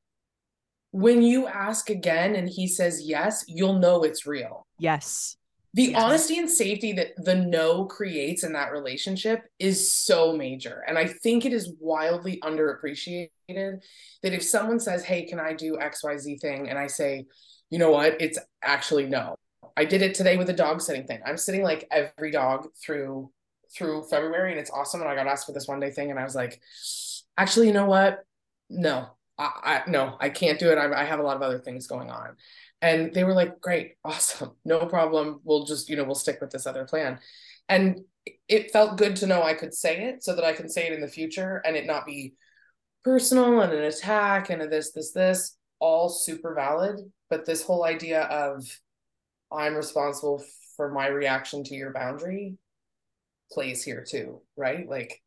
[0.90, 4.66] when you ask again and he says yes, you'll know it's real.
[4.78, 5.36] Yes.
[5.74, 6.02] The yes.
[6.02, 10.84] honesty and safety that the no creates in that relationship is so major.
[10.86, 15.78] And I think it is wildly underappreciated that if someone says, Hey, can I do
[15.78, 16.68] XYZ thing?
[16.68, 17.24] And I say,
[17.70, 18.20] you know what?
[18.20, 19.36] It's actually no.
[19.76, 21.20] I did it today with a dog sitting thing.
[21.24, 23.30] I'm sitting like every dog through
[23.74, 25.00] through February and it's awesome.
[25.00, 26.60] And I got asked for this one day thing and I was like,
[27.38, 28.24] actually, you know what?
[28.68, 29.08] No,
[29.38, 29.50] I,
[29.86, 30.78] I no, I can't do it.
[30.78, 32.36] I, I have a lot of other things going on.
[32.80, 35.40] And they were like, great, awesome, no problem.
[35.44, 37.18] We'll just, you know, we'll stick with this other plan.
[37.68, 38.00] And
[38.48, 40.92] it felt good to know I could say it so that I can say it
[40.92, 42.34] in the future and it not be
[43.02, 47.00] personal and an attack and a this, this, this, all super valid.
[47.30, 48.64] But this whole idea of
[49.52, 50.42] I'm responsible
[50.76, 52.56] for my reaction to your boundary
[53.50, 54.88] plays here too, right?
[54.88, 55.20] Like,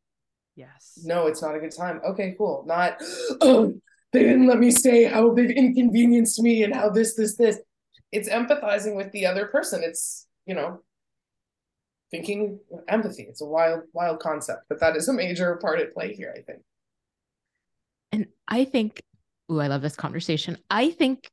[0.56, 0.98] yes.
[1.04, 2.00] No, it's not a good time.
[2.04, 2.64] Okay, cool.
[2.66, 2.96] Not,
[3.40, 3.74] oh,
[4.12, 7.58] they didn't let me stay, how they've inconvenienced me and how this, this, this.
[8.12, 9.82] It's empathizing with the other person.
[9.82, 10.80] It's, you know,
[12.10, 13.26] thinking empathy.
[13.28, 16.40] It's a wild, wild concept, but that is a major part at play here, I
[16.42, 16.60] think.
[18.12, 19.02] And I think,
[19.50, 20.56] ooh, I love this conversation.
[20.70, 21.28] I think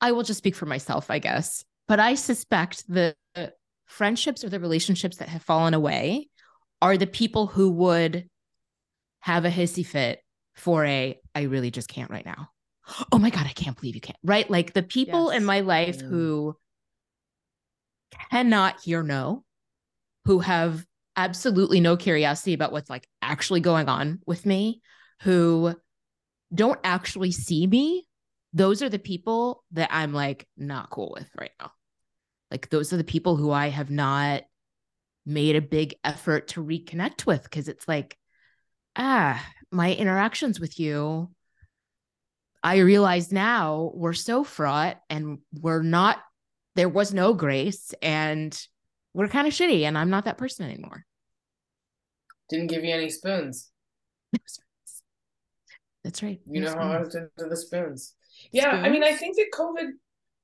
[0.00, 3.16] I will just speak for myself, I guess, but I suspect the
[3.86, 6.28] friendships or the relationships that have fallen away
[6.80, 8.28] are the people who would
[9.18, 10.20] have a hissy fit
[10.54, 12.50] for a, I really just can't right now.
[13.10, 14.18] Oh my God, I can't believe you can't.
[14.22, 14.48] Right.
[14.48, 15.40] Like the people yes.
[15.40, 16.08] in my life mm.
[16.08, 16.56] who
[18.30, 19.42] cannot hear no,
[20.26, 24.80] who have absolutely no curiosity about what's like actually going on with me,
[25.22, 25.74] who
[26.54, 28.06] don't actually see me,
[28.52, 31.72] those are the people that I'm like not cool with right now.
[32.50, 34.42] Like those are the people who I have not
[35.26, 38.16] made a big effort to reconnect with because it's like,
[38.96, 41.30] ah, my interactions with you,
[42.62, 46.18] I realize now we're so fraught and we're not,
[46.74, 48.58] there was no grace and
[49.14, 51.04] we're kind of shitty and I'm not that person anymore.
[52.48, 53.70] Didn't give you any spoons.
[56.02, 56.40] That's right.
[56.46, 58.14] You know how I was into the spoons.
[58.52, 58.86] Yeah, spoons?
[58.86, 59.50] I mean, I think that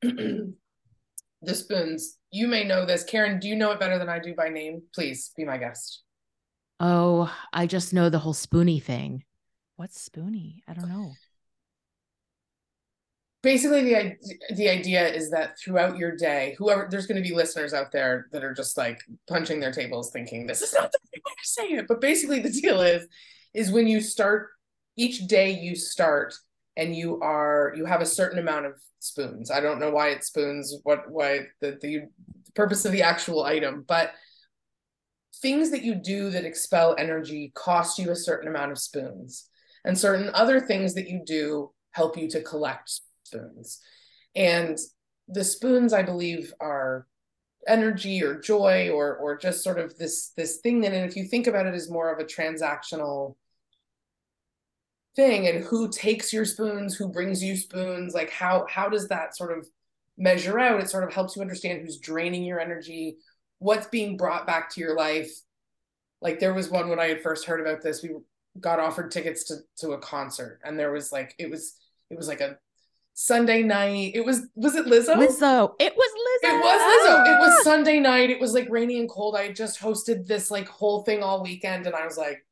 [0.03, 0.53] COVID,
[1.43, 3.05] the spoons, you may know this.
[3.05, 4.83] Karen, do you know it better than I do by name?
[4.95, 6.03] Please be my guest.
[6.81, 9.25] Oh, I just know the whole spoony thing.
[9.77, 10.63] What's spoony?
[10.69, 11.13] I don't know.
[13.43, 14.17] Basically, the
[14.55, 18.27] the idea is that throughout your day, whoever there's going to be listeners out there
[18.33, 21.49] that are just like punching their tables, thinking this is not the right way to
[21.49, 21.87] say it.
[21.87, 23.07] But basically, the deal is,
[23.55, 24.49] is when you start
[24.97, 26.35] each day, you start
[26.77, 29.51] and you are you have a certain amount of spoons.
[29.51, 32.03] I don't know why it's spoons, what why the the
[32.55, 34.13] purpose of the actual item, but
[35.43, 39.49] things that you do that expel energy cost you a certain amount of spoons.
[39.85, 43.81] And certain other things that you do help you to collect spoons.
[44.35, 44.77] And
[45.29, 47.07] the spoons, I believe, are
[47.69, 51.25] energy or joy or or just sort of this this thing that and if you
[51.25, 53.35] think about it as more of a transactional
[55.17, 59.35] thing and who takes your spoons who brings you spoons like how how does that
[59.35, 59.67] sort of
[60.19, 63.17] measure out it sort of helps you understand who's draining your energy
[63.59, 65.31] what's being brought back to your life
[66.21, 68.11] like there was one when i had first heard about this we
[68.61, 71.77] got offered tickets to to a concert and there was like it was
[72.11, 72.59] it was like a
[73.19, 74.13] Sunday night.
[74.15, 75.15] It was was it Lizzo?
[75.15, 75.73] Lizzo.
[75.81, 76.51] It was Lizzo.
[76.51, 77.35] It was Lizzo.
[77.35, 78.29] It was Sunday night.
[78.29, 79.35] It was like rainy and cold.
[79.35, 82.46] I had just hosted this like whole thing all weekend and I was like,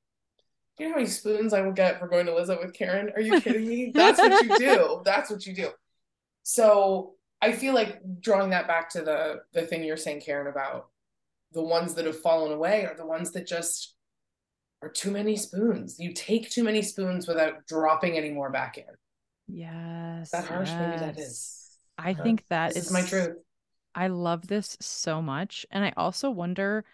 [0.79, 3.13] you know how many spoons I will get for going to Lizzo with Karen?
[3.15, 3.93] Are you kidding me?
[3.95, 5.03] That's what you do.
[5.05, 5.71] That's what you do.
[6.43, 10.89] So I feel like drawing that back to the the thing you're saying, Karen, about
[11.53, 13.95] the ones that have fallen away are the ones that just
[14.83, 15.99] are too many spoons.
[15.99, 18.85] You take too many spoons without dropping any more back in.
[19.47, 20.27] Yes.
[20.27, 20.69] Is that harsh?
[20.69, 20.81] Yes.
[20.81, 21.79] Maybe that is.
[21.97, 23.37] I think that is, is my truth.
[23.95, 25.65] I love this so much.
[25.71, 26.85] And I also wonder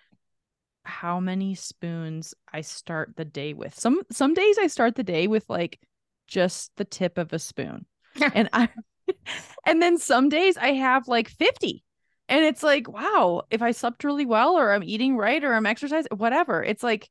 [0.84, 3.78] how many spoons I start the day with.
[3.78, 5.78] Some some days I start the day with like
[6.26, 7.86] just the tip of a spoon.
[8.34, 8.68] and I
[9.66, 11.84] and then some days I have like 50.
[12.28, 15.66] And it's like, wow, if I slept really well or I'm eating right or I'm
[15.66, 16.62] exercising, whatever.
[16.62, 17.10] It's like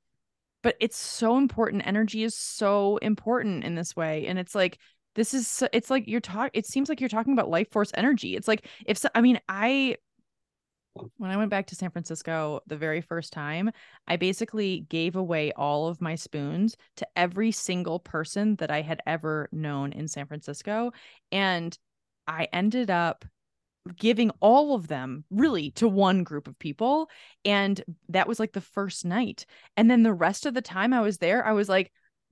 [0.62, 1.88] but it's so important.
[1.88, 4.28] Energy is so important in this way.
[4.28, 4.78] And it's like
[5.16, 8.36] this is it's like you're talking it seems like you're talking about life force energy.
[8.36, 9.98] It's like if so, I mean, I
[11.18, 13.72] when I went back to San Francisco the very first time,
[14.08, 19.02] I basically gave away all of my spoons to every single person that I had
[19.06, 20.92] ever known in San Francisco.
[21.32, 21.78] And
[22.28, 23.26] I ended up
[23.96, 27.10] giving all of them really to one group of people.
[27.46, 29.46] And that was like the first night.
[29.78, 31.92] And then the rest of the time I was there, I was like,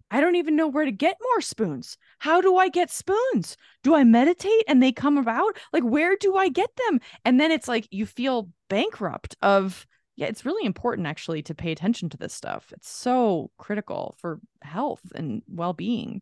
[0.09, 1.97] I don't even know where to get more spoons.
[2.19, 3.57] How do I get spoons?
[3.83, 5.57] Do I meditate and they come about?
[5.73, 6.99] Like, where do I get them?
[7.25, 11.71] And then it's like you feel bankrupt of, yeah, it's really important actually to pay
[11.71, 12.71] attention to this stuff.
[12.71, 16.21] It's so critical for health and well being.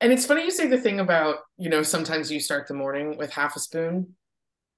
[0.00, 3.16] And it's funny you say the thing about, you know, sometimes you start the morning
[3.16, 4.14] with half a spoon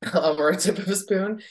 [0.12, 1.42] um, or a tip of a spoon.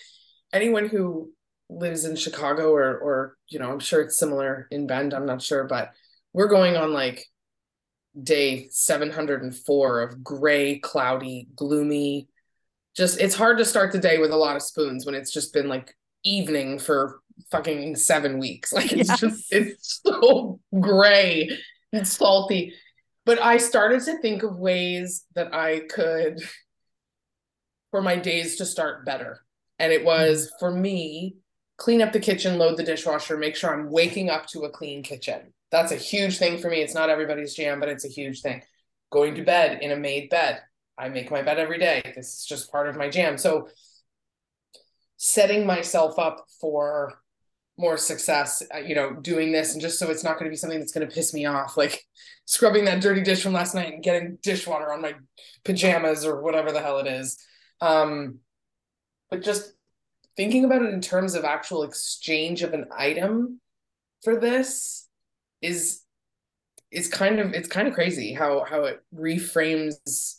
[0.53, 1.33] Anyone who
[1.69, 5.41] lives in Chicago or, or, you know, I'm sure it's similar in Bend, I'm not
[5.41, 5.91] sure, but
[6.34, 7.26] we're going on like
[8.22, 12.28] day 704 of gray, cloudy, gloomy.
[12.96, 15.54] Just it's hard to start the day with a lot of spoons when it's just
[15.54, 17.20] been like evening for
[17.52, 18.74] fucking seven weeks.
[18.78, 19.20] Like it's yes.
[19.20, 21.50] just it's so gray
[21.92, 22.74] it's salty.
[23.26, 26.40] But I started to think of ways that I could
[27.92, 29.42] for my days to start better.
[29.80, 30.08] And it mm-hmm.
[30.08, 31.38] was for me,
[31.78, 35.04] clean up the kitchen, load the dishwasher, make sure I'm waking up to a clean
[35.04, 35.54] kitchen.
[35.71, 36.82] That's a huge thing for me.
[36.82, 38.62] It's not everybody's jam, but it's a huge thing.
[39.12, 40.62] Going to bed in a made bed.
[40.97, 42.01] I make my bed every day.
[42.15, 43.38] This is just part of my jam.
[43.38, 43.67] So
[45.17, 47.19] setting myself up for
[47.77, 50.56] more success, uh, you know, doing this and just so it's not going to be
[50.56, 52.03] something that's going to piss me off, like
[52.45, 55.13] scrubbing that dirty dish from last night and getting dishwater on my
[55.63, 57.38] pajamas or whatever the hell it is.
[57.82, 58.39] Um,
[59.30, 59.73] but just
[60.36, 63.60] thinking about it in terms of actual exchange of an item
[64.23, 65.07] for this
[65.62, 66.02] is
[66.91, 70.36] is kind of it's kind of crazy how how it reframes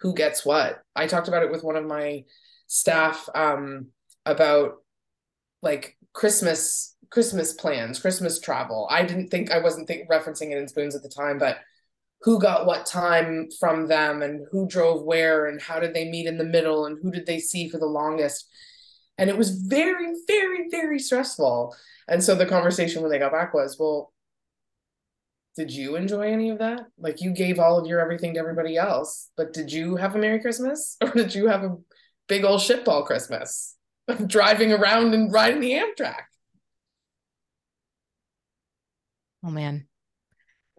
[0.00, 0.82] who gets what.
[0.96, 2.24] I talked about it with one of my
[2.66, 3.88] staff um
[4.24, 4.76] about
[5.62, 8.88] like Christmas Christmas plans, Christmas travel.
[8.90, 11.58] I didn't think I wasn't think referencing it in spoons at the time, but
[12.22, 16.26] who got what time from them and who drove where and how did they meet
[16.26, 18.48] in the middle and who did they see for the longest.
[19.18, 21.74] And it was very, very, very stressful.
[22.08, 24.11] And so the conversation when they got back was, well,
[25.56, 26.86] did you enjoy any of that?
[26.98, 30.18] Like you gave all of your everything to everybody else, but did you have a
[30.18, 31.76] Merry Christmas or did you have a
[32.28, 33.76] big old shitball Christmas?
[34.26, 36.22] driving around and riding the Amtrak.
[39.44, 39.86] Oh man.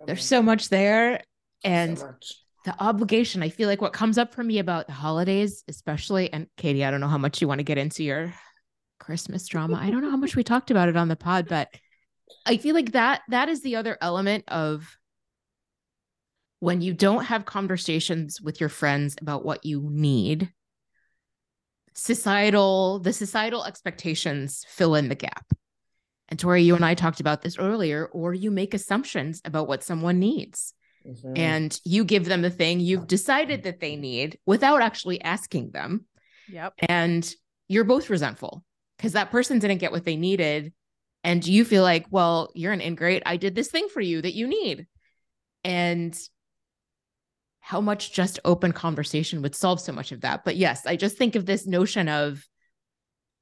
[0.06, 1.22] There's so much there.
[1.64, 2.34] And so much.
[2.66, 6.48] the obligation, I feel like what comes up for me about the holidays, especially, and
[6.58, 8.34] Katie, I don't know how much you want to get into your
[9.00, 9.78] Christmas drama.
[9.82, 11.70] I don't know how much we talked about it on the pod, but
[12.46, 14.98] I feel like that that is the other element of
[16.60, 20.52] when you don't have conversations with your friends about what you need
[21.96, 25.46] societal the societal expectations fill in the gap.
[26.30, 29.84] And tori you and i talked about this earlier or you make assumptions about what
[29.84, 30.74] someone needs.
[31.06, 31.34] Mm-hmm.
[31.36, 36.06] and you give them the thing you've decided that they need without actually asking them.
[36.48, 36.76] Yep.
[36.88, 37.30] And
[37.68, 38.64] you're both resentful
[38.98, 40.72] because that person didn't get what they needed
[41.24, 44.34] and you feel like well you're an ingrate i did this thing for you that
[44.34, 44.88] you need
[45.64, 46.18] and
[47.66, 50.44] how much just open conversation would solve so much of that.
[50.44, 52.46] But yes, I just think of this notion of,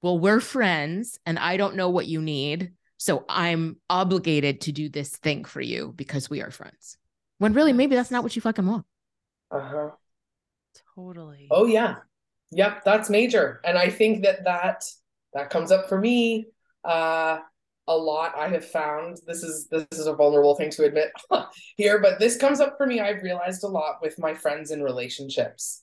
[0.03, 2.73] well, we're friends and I don't know what you need.
[2.97, 6.97] So I'm obligated to do this thing for you because we are friends.
[7.39, 8.85] When really, maybe that's not what you fucking want.
[9.49, 9.89] Uh huh.
[10.95, 11.47] Totally.
[11.49, 11.95] Oh, yeah.
[12.51, 12.83] Yep.
[12.85, 13.59] That's major.
[13.65, 14.83] And I think that that,
[15.33, 16.45] that comes up for me.
[16.83, 17.39] Uh,
[17.87, 19.17] a lot i have found.
[19.25, 21.11] This is this is a vulnerable thing to admit
[21.77, 24.83] here but this comes up for me i've realized a lot with my friends and
[24.83, 25.81] relationships.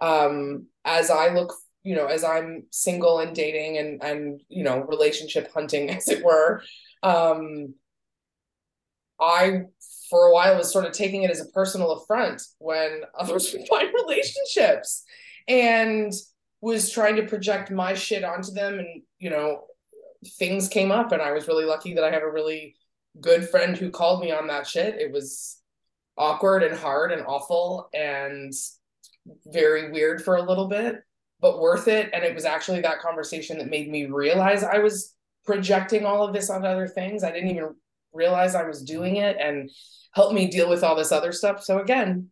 [0.00, 4.82] Um as i look you know as i'm single and dating and and you know
[4.82, 6.62] relationship hunting as it were
[7.02, 7.74] um
[9.20, 9.62] i
[10.08, 13.66] for a while was sort of taking it as a personal affront when others would
[13.68, 15.04] find relationships
[15.48, 16.12] and
[16.60, 19.64] was trying to project my shit onto them and you know
[20.26, 22.76] things came up and I was really lucky that I had a really
[23.20, 24.96] good friend who called me on that shit.
[24.96, 25.60] It was
[26.16, 28.52] awkward and hard and awful and
[29.46, 31.02] very weird for a little bit,
[31.40, 32.10] but worth it.
[32.12, 36.32] And it was actually that conversation that made me realize I was projecting all of
[36.34, 37.24] this on other things.
[37.24, 37.74] I didn't even
[38.12, 39.70] realize I was doing it and
[40.12, 41.62] helped me deal with all this other stuff.
[41.62, 42.28] So again,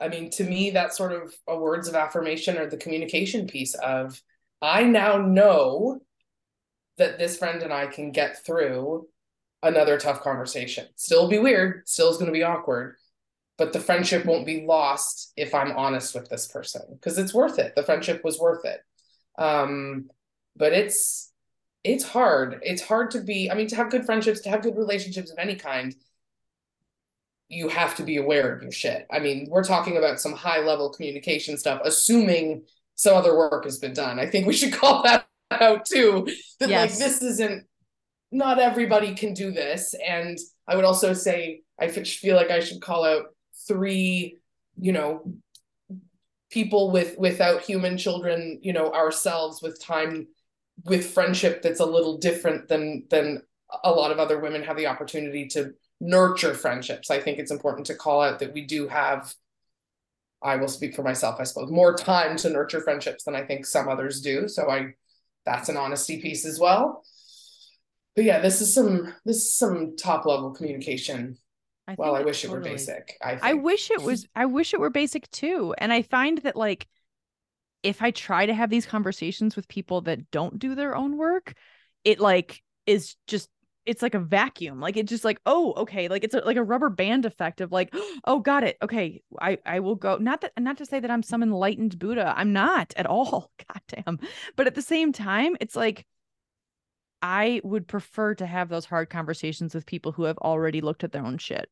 [0.00, 3.74] I mean, to me, that's sort of a words of affirmation or the communication piece
[3.74, 4.20] of
[4.60, 6.00] I now know
[7.02, 9.08] that this friend and I can get through
[9.60, 10.86] another tough conversation.
[10.94, 12.94] Still be weird, still is going to be awkward,
[13.58, 17.58] but the friendship won't be lost if I'm honest with this person because it's worth
[17.58, 17.74] it.
[17.74, 18.80] The friendship was worth it.
[19.36, 20.10] Um,
[20.54, 21.32] but it's
[21.82, 22.60] it's hard.
[22.62, 25.38] It's hard to be, I mean, to have good friendships, to have good relationships of
[25.38, 25.92] any kind,
[27.48, 29.08] you have to be aware of your shit.
[29.10, 32.62] I mean, we're talking about some high level communication stuff, assuming
[32.94, 34.20] some other work has been done.
[34.20, 35.26] I think we should call that
[35.60, 36.26] out too
[36.60, 36.90] that yes.
[36.90, 37.66] like this isn't
[38.30, 39.94] not everybody can do this.
[40.06, 43.24] And i would also say i feel like i should call out
[43.66, 44.38] three
[44.80, 45.34] you know
[46.50, 50.26] people with without human children you know ourselves with time
[50.84, 53.42] with friendship that's a little different than than
[53.84, 57.10] a lot of other women have the opportunity to nurture friendships.
[57.10, 59.32] I think it's important to call out that we do have
[60.42, 63.64] i will speak for myself i suppose more time to nurture friendships than i think
[63.64, 64.48] some others do.
[64.48, 64.94] So i
[65.44, 67.04] that's an honesty piece as well.
[68.14, 71.38] But yeah, this is some this is some top level communication.
[71.88, 72.58] I well, I wish totally.
[72.58, 73.16] it were basic.
[73.22, 73.44] I think.
[73.44, 75.74] I wish it was I wish it were basic too.
[75.78, 76.86] And I find that like
[77.82, 81.54] if I try to have these conversations with people that don't do their own work,
[82.04, 83.48] it like is just
[83.84, 86.62] it's like a vacuum like it's just like oh okay like it's a, like a
[86.62, 87.94] rubber band effect of like
[88.26, 91.22] oh got it okay i i will go not that not to say that i'm
[91.22, 94.18] some enlightened buddha i'm not at all god damn
[94.56, 96.06] but at the same time it's like
[97.20, 101.12] i would prefer to have those hard conversations with people who have already looked at
[101.12, 101.68] their own shit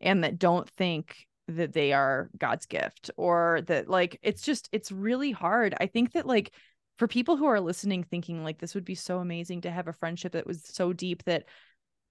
[0.00, 4.92] and that don't think that they are god's gift or that like it's just it's
[4.92, 5.74] really hard.
[5.80, 6.52] I think that like
[7.00, 9.92] for people who are listening thinking like this would be so amazing to have a
[9.94, 11.44] friendship that was so deep that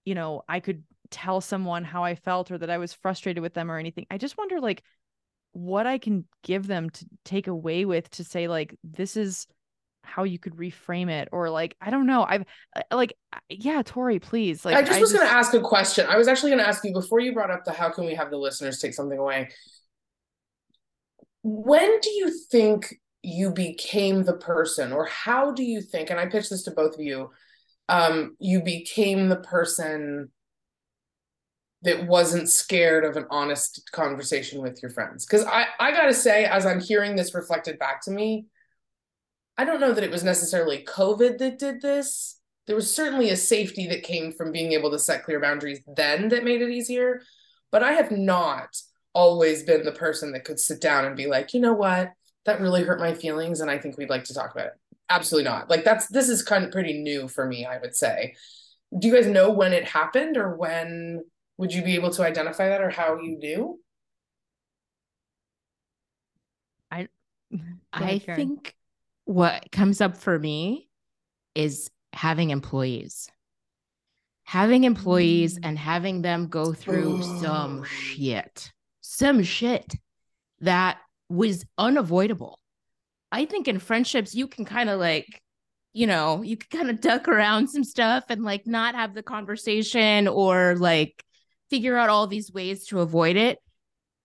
[0.03, 3.53] you know i could tell someone how i felt or that i was frustrated with
[3.53, 4.07] them or anything.
[4.09, 4.81] I just wonder like
[5.51, 9.45] what i can give them to take away with to say like this is
[10.01, 12.25] how you could reframe it or like i don't know.
[12.27, 13.13] I've uh, like
[13.47, 14.65] yeah tori please.
[14.65, 15.21] Like i just I was just...
[15.21, 16.07] going to ask a question.
[16.09, 18.15] I was actually going to ask you before you brought up the how can we
[18.15, 19.49] have the listeners take something away?
[21.43, 26.25] When do you think you became the person or how do you think and i
[26.25, 27.29] pitch this to both of you
[27.89, 30.29] um you became the person
[31.81, 35.25] that wasn't scared of an honest conversation with your friends?
[35.25, 38.45] Because i i gotta say as i'm hearing this reflected back to me
[39.57, 42.35] i don't know that it was necessarily covid that did this.
[42.67, 46.29] There was certainly a safety that came from being able to set clear boundaries then
[46.29, 47.21] that made it easier
[47.71, 48.77] but i have not
[49.13, 52.11] always been the person that could sit down and be like you know what
[52.45, 54.73] that really hurt my feelings and I think we'd like to talk about it.
[55.09, 55.69] Absolutely not.
[55.69, 58.35] Like that's this is kind of pretty new for me, I would say.
[58.97, 61.23] Do you guys know when it happened or when
[61.57, 63.79] would you be able to identify that or how you knew?
[66.91, 67.07] I
[67.93, 68.75] I think
[69.25, 70.89] what comes up for me
[71.55, 73.29] is having employees.
[74.43, 75.61] Having employees mm.
[75.63, 77.41] and having them go through oh.
[77.41, 78.71] some shit.
[79.01, 79.95] Some shit
[80.61, 80.97] that
[81.29, 82.59] was unavoidable.
[83.31, 85.41] I think in friendships, you can kind of like,
[85.93, 89.23] you know, you can kind of duck around some stuff and like not have the
[89.23, 91.23] conversation or like
[91.69, 93.59] figure out all these ways to avoid it.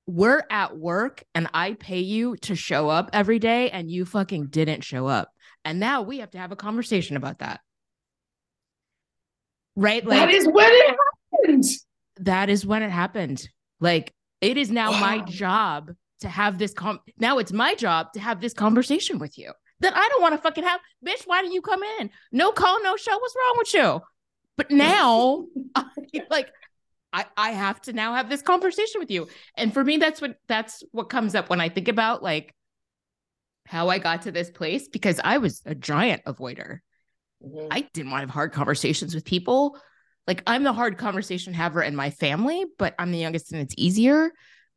[0.07, 4.48] We're at work and I pay you to show up every day and you fucking
[4.48, 5.30] didn't show up.
[5.64, 7.61] And now we have to have a conversation about that.
[9.76, 10.05] Right?
[10.05, 10.96] Like, that is when it
[11.32, 11.64] happened.
[12.20, 13.48] That is when it happened.
[13.80, 15.00] Like, it is now wow.
[15.00, 19.37] my job to have this com now it's my job to have this conversation with
[19.37, 20.81] you that I don't want to fucking have.
[21.05, 22.11] Bitch, why didn't you come in?
[22.33, 23.17] No call, no show.
[23.19, 24.01] What's wrong with you?
[24.57, 25.85] But now I,
[26.31, 26.51] like
[27.12, 29.29] I, I have to now have this conversation with you.
[29.57, 32.55] And for me, that's what that's what comes up when I think about like
[33.67, 36.79] how I got to this place because I was a giant avoider.
[37.45, 37.69] Mm-hmm.
[37.71, 39.79] I didn't want to have hard conversations with people.
[40.27, 43.75] Like I'm the hard conversation haver in my family, but I'm the youngest and it's
[43.77, 44.33] easier.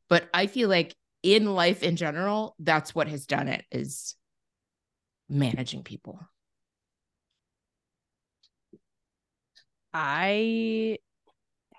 [0.09, 4.15] But I feel like in life in general, that's what has done it is
[5.29, 6.19] managing people.
[9.93, 10.97] I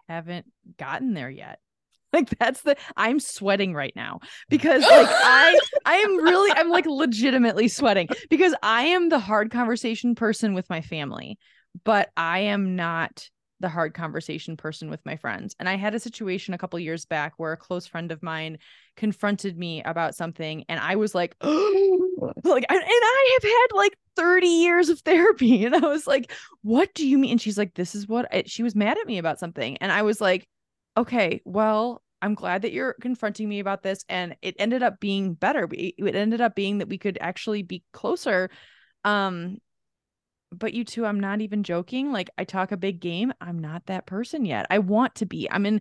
[0.08, 0.46] haven't
[0.78, 1.58] gotten there yet.
[2.10, 6.86] Like that's the I'm sweating right now because like I I am really I'm like
[6.86, 11.38] legitimately sweating because I am the hard conversation person with my family,
[11.84, 13.28] but I am not
[13.60, 15.56] the hard conversation person with my friends.
[15.58, 18.58] And I had a situation a couple years back where a close friend of mine
[18.96, 23.96] confronted me about something and I was like, oh, like and I have had like
[24.16, 26.32] 30 years of therapy and I was like,
[26.62, 27.32] what do you mean?
[27.32, 29.76] And she's like, this is what I, she was mad at me about something.
[29.78, 30.46] And I was like,
[30.96, 35.34] okay, well, I'm glad that you're confronting me about this and it ended up being
[35.34, 35.66] better.
[35.66, 38.50] We It ended up being that we could actually be closer
[39.04, 39.58] um
[40.50, 42.12] but you two, I'm not even joking.
[42.12, 43.32] Like I talk a big game.
[43.40, 44.66] I'm not that person yet.
[44.70, 45.48] I want to be.
[45.50, 45.80] I'm in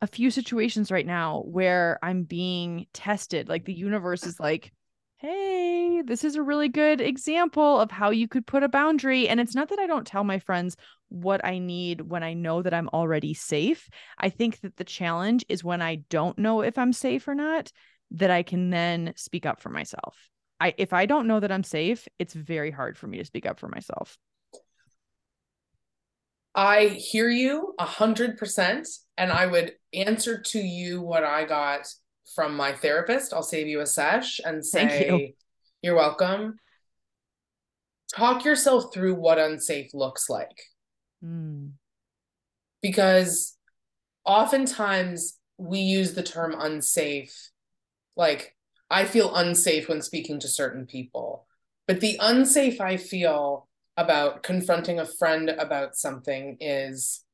[0.00, 3.48] a few situations right now where I'm being tested.
[3.48, 4.72] Like the universe is like,
[5.18, 9.28] hey, this is a really good example of how you could put a boundary.
[9.28, 10.76] And it's not that I don't tell my friends
[11.08, 13.88] what I need when I know that I'm already safe.
[14.18, 17.70] I think that the challenge is when I don't know if I'm safe or not,
[18.10, 20.16] that I can then speak up for myself.
[20.62, 23.46] I if I don't know that I'm safe, it's very hard for me to speak
[23.46, 24.16] up for myself.
[26.54, 28.86] I hear you a hundred percent,
[29.18, 31.88] and I would answer to you what I got
[32.36, 33.32] from my therapist.
[33.32, 35.32] I'll save you a sesh and say you.
[35.82, 36.58] you're welcome.
[38.14, 40.62] Talk yourself through what unsafe looks like.
[41.24, 41.72] Mm.
[42.82, 43.56] Because
[44.24, 47.50] oftentimes we use the term unsafe
[48.14, 48.54] like
[48.92, 51.46] I feel unsafe when speaking to certain people.
[51.88, 57.24] But the unsafe I feel about confronting a friend about something is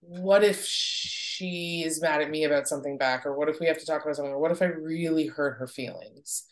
[0.00, 3.26] what if she is mad at me about something back?
[3.26, 4.32] Or what if we have to talk about something?
[4.32, 6.44] Or what if I really hurt her feelings?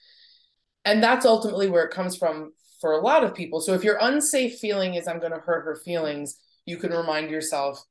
[0.84, 3.60] And that's ultimately where it comes from for a lot of people.
[3.60, 7.30] So if your unsafe feeling is I'm going to hurt her feelings, you can remind
[7.30, 7.82] yourself,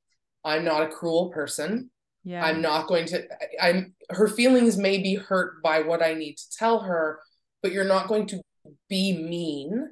[0.43, 1.89] I'm not a cruel person.
[2.25, 2.43] Yeah.
[2.43, 3.23] I'm not going to
[3.61, 7.19] I'm her feelings may be hurt by what I need to tell her,
[7.61, 8.41] but you're not going to
[8.89, 9.91] be mean.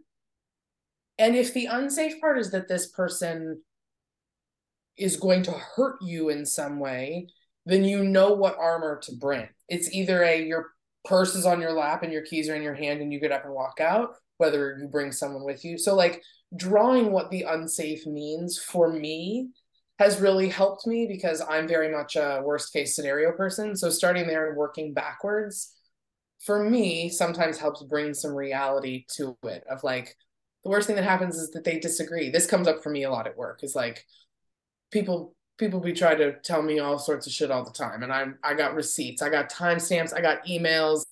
[1.20, 3.62] And if the unsafe part is that this person
[4.98, 7.28] is going to hurt you in some way,
[7.68, 9.48] then you know what armor to bring.
[9.70, 10.72] It's either a your
[11.06, 13.32] purse is on your lap and your keys are in your hand and you get
[13.32, 15.78] up and walk out, whether you bring someone with you.
[15.78, 16.24] So like
[16.56, 19.50] drawing what the unsafe means for me
[20.00, 23.76] has really helped me because I'm very much a worst case scenario person.
[23.76, 25.74] So starting there and working backwards
[26.44, 30.16] for me sometimes helps bring some reality to it of like
[30.64, 32.30] the worst thing that happens is that they disagree.
[32.30, 34.06] This comes up for me a lot at work is like
[34.92, 38.12] people people be trying to tell me all sorts of shit all the time and
[38.12, 41.04] I'm I got receipts, I got timestamps, I got emails.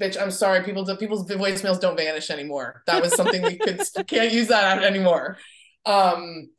[0.00, 2.82] Bitch, I'm sorry, people people's voicemails don't vanish anymore.
[2.86, 5.38] That was something we could can't use that anymore.
[5.86, 6.50] Um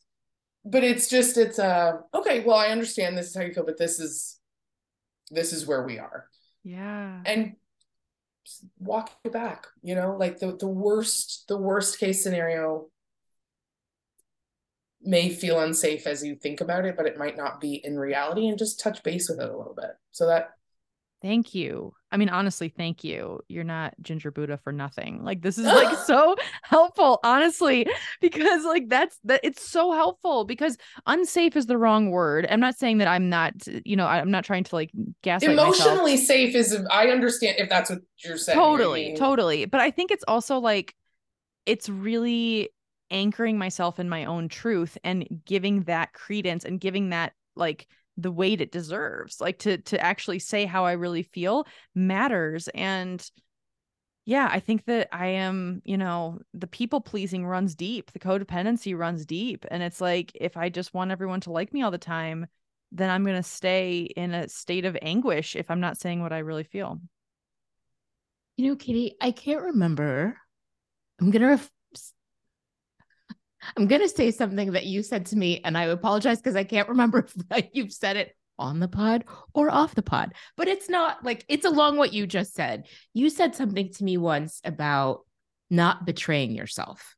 [0.65, 3.77] but it's just it's uh okay well i understand this is how you feel but
[3.77, 4.39] this is
[5.31, 6.27] this is where we are.
[6.63, 7.21] Yeah.
[7.25, 7.55] And
[8.77, 12.87] walk it back you know like the the worst the worst case scenario
[15.01, 18.49] may feel unsafe as you think about it but it might not be in reality
[18.49, 19.91] and just touch base with it a little bit.
[20.11, 20.51] So that
[21.23, 21.93] Thank you.
[22.11, 23.39] I mean, honestly, thank you.
[23.47, 25.23] You're not Ginger Buddha for nothing.
[25.23, 27.87] Like this is like so helpful, honestly,
[28.19, 32.45] because like that's that it's so helpful because unsafe is the wrong word.
[32.49, 33.53] I'm not saying that I'm not,
[33.85, 36.27] you know, I'm not trying to like gaslight emotionally myself.
[36.27, 38.59] safe is I understand if that's what you're saying.
[38.59, 39.63] Totally, totally.
[39.63, 40.93] But I think it's also like
[41.65, 42.69] it's really
[43.11, 48.31] anchoring myself in my own truth and giving that credence and giving that like the
[48.31, 53.29] weight it deserves like to to actually say how i really feel matters and
[54.25, 58.97] yeah i think that i am you know the people pleasing runs deep the codependency
[58.97, 61.97] runs deep and it's like if i just want everyone to like me all the
[61.97, 62.45] time
[62.91, 66.33] then i'm going to stay in a state of anguish if i'm not saying what
[66.33, 66.99] i really feel.
[68.57, 70.37] You know katie i can't remember
[71.19, 71.71] i'm going to ref-
[73.77, 76.63] I'm going to say something that you said to me, and I apologize because I
[76.63, 80.89] can't remember if you've said it on the pod or off the pod, but it's
[80.89, 82.87] not like it's along what you just said.
[83.13, 85.21] You said something to me once about
[85.69, 87.15] not betraying yourself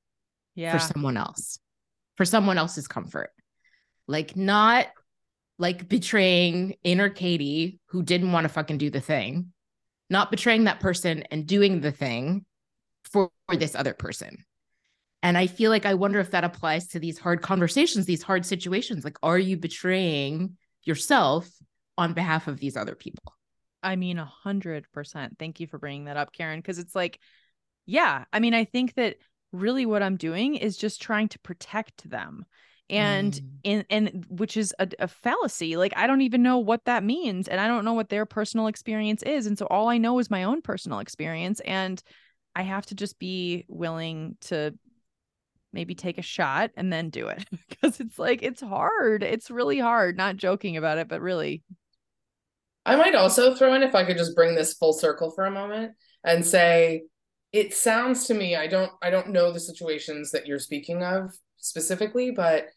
[0.56, 1.60] yeah for someone else,
[2.16, 3.32] for someone else's comfort.
[4.08, 4.88] Like, not
[5.58, 9.52] like betraying inner Katie who didn't want to fucking do the thing,
[10.10, 12.46] not betraying that person and doing the thing
[13.06, 14.46] for, for this other person.
[15.26, 18.46] And I feel like I wonder if that applies to these hard conversations, these hard
[18.46, 19.04] situations.
[19.04, 21.50] Like, are you betraying yourself
[21.98, 23.34] on behalf of these other people?
[23.82, 25.40] I mean, a hundred percent.
[25.40, 26.62] Thank you for bringing that up, Karen.
[26.62, 27.20] Cause it's like,
[27.88, 29.16] yeah, I mean, I think that
[29.52, 32.46] really what I'm doing is just trying to protect them.
[32.88, 33.42] And Mm.
[33.64, 35.76] in and which is a, a fallacy.
[35.76, 37.48] Like I don't even know what that means.
[37.48, 39.48] And I don't know what their personal experience is.
[39.48, 41.62] And so all I know is my own personal experience.
[41.62, 42.00] And
[42.56, 44.78] I have to just be willing to
[45.76, 49.22] maybe take a shot and then do it because it's like it's hard.
[49.22, 50.18] It's really hard.
[50.18, 51.62] Not joking about it, but really.
[52.88, 55.52] I might also throw in if I could just bring this full circle for a
[55.52, 57.04] moment and say
[57.52, 61.34] it sounds to me I don't I don't know the situations that you're speaking of
[61.58, 62.68] specifically but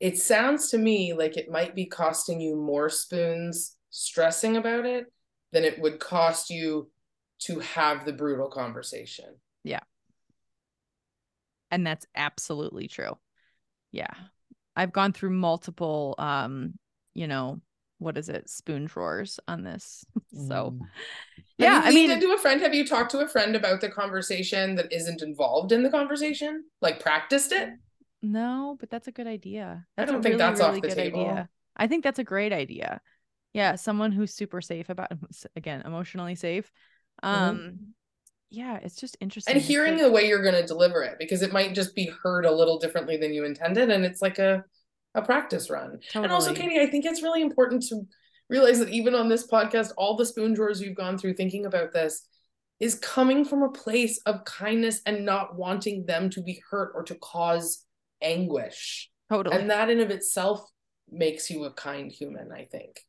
[0.00, 5.06] it sounds to me like it might be costing you more spoons stressing about it
[5.52, 6.90] than it would cost you
[7.40, 9.36] to have the brutal conversation.
[11.70, 13.16] And that's absolutely true.
[13.92, 14.14] Yeah.
[14.76, 16.74] I've gone through multiple um
[17.14, 17.60] you know
[17.98, 18.48] what is it?
[18.48, 20.04] Spoon drawers on this.
[20.32, 20.86] So Mm.
[21.58, 24.76] yeah i mean into a friend have you talked to a friend about the conversation
[24.76, 26.64] that isn't involved in the conversation?
[26.80, 27.70] Like practiced it?
[28.22, 29.86] No but that's a good idea.
[29.96, 31.20] I don't think really, that's off the good table.
[31.20, 31.48] idea.
[31.76, 33.00] I think that's a great idea.
[33.54, 35.10] Yeah someone who's super safe about
[35.56, 36.70] again emotionally safe
[37.22, 37.94] um
[38.50, 41.42] yeah it's just interesting and hearing like- the way you're going to deliver it because
[41.42, 44.64] it might just be heard a little differently than you intended and it's like a
[45.14, 45.98] a practice run.
[46.14, 48.02] And also katie i think it's really important to
[48.48, 51.92] realize that even on this podcast all the spoon drawers you've gone through thinking about
[51.92, 52.26] this
[52.80, 57.02] is coming from a place of kindness and not wanting them to be hurt or
[57.02, 57.84] to cause
[58.22, 59.10] anguish.
[59.28, 59.56] Totally.
[59.56, 60.70] And that in of itself
[61.10, 63.00] makes you a kind human i think.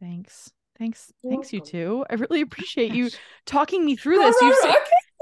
[0.00, 1.70] Thanks thanks You're thanks you welcome.
[1.70, 3.10] too i really appreciate you
[3.46, 4.36] talking me through this.
[4.40, 4.74] You've okay.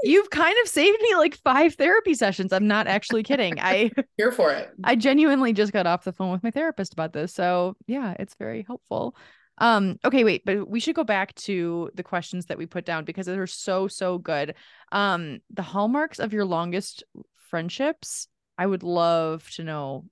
[0.03, 2.53] you've kind of saved me like five therapy sessions.
[2.53, 3.59] I'm not actually kidding.
[3.59, 4.69] I here for it.
[4.83, 8.35] I genuinely just got off the phone with my therapist about this so yeah it's
[8.35, 9.15] very helpful.
[9.59, 13.05] Um okay wait but we should go back to the questions that we put down
[13.05, 14.55] because they're so so good.
[14.91, 17.03] Um the hallmarks of your longest
[17.49, 18.27] friendships
[18.57, 20.05] i would love to know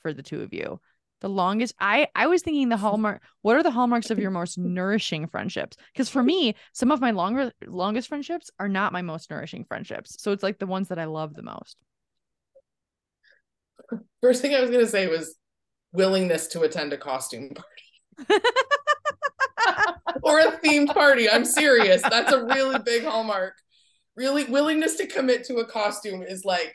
[0.00, 0.80] for the two of you.
[1.20, 4.58] The longest I I was thinking the hallmark what are the hallmarks of your most
[4.58, 5.76] nourishing friendships?
[5.92, 10.22] Because for me, some of my longer longest friendships are not my most nourishing friendships.
[10.22, 11.76] So it's like the ones that I love the most.
[14.20, 15.36] First thing I was gonna say was
[15.92, 18.42] willingness to attend a costume party.
[20.22, 21.28] or a themed party.
[21.30, 22.02] I'm serious.
[22.02, 23.54] That's a really big hallmark.
[24.16, 26.74] Really willingness to commit to a costume is like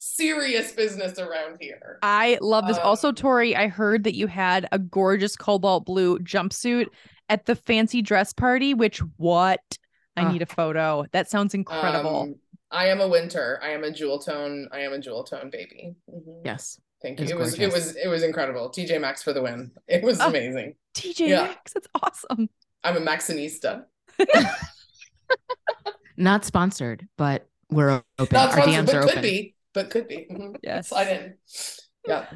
[0.00, 1.98] serious business around here.
[2.02, 2.78] I love this.
[2.78, 6.86] Um, also, Tori, I heard that you had a gorgeous cobalt blue jumpsuit
[7.28, 9.60] at the fancy dress party, which what?
[10.16, 10.32] I Ah.
[10.32, 11.04] need a photo.
[11.12, 12.22] That sounds incredible.
[12.22, 12.34] Um,
[12.72, 13.60] I am a winter.
[13.62, 14.68] I am a jewel tone.
[14.72, 15.94] I am a jewel tone baby.
[16.12, 16.42] Mhm.
[16.44, 16.80] Yes.
[17.02, 17.36] Thank It you.
[17.36, 18.70] was It was it was it was incredible.
[18.70, 19.70] TJ Maxx for the win.
[19.86, 20.28] It was Oh.
[20.28, 20.74] amazing.
[20.94, 21.42] TJ yeah.
[21.44, 22.48] Maxx, that's awesome.
[22.84, 23.84] I'm a Maxxinista.
[26.16, 28.28] Not sponsored, but we're open.
[28.32, 29.22] Not Our sponsored, DMs but are could open.
[29.22, 29.54] be.
[29.72, 30.26] But could be.
[30.30, 30.56] Mhm.
[30.62, 30.88] Yes.
[30.88, 31.34] Slide in.
[32.06, 32.26] Yeah.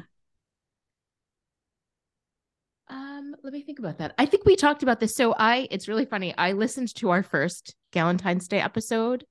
[2.87, 4.13] Um, let me think about that.
[4.17, 5.15] I think we talked about this.
[5.15, 6.35] So I, it's really funny.
[6.37, 9.25] I listened to our first Galentine's Day episode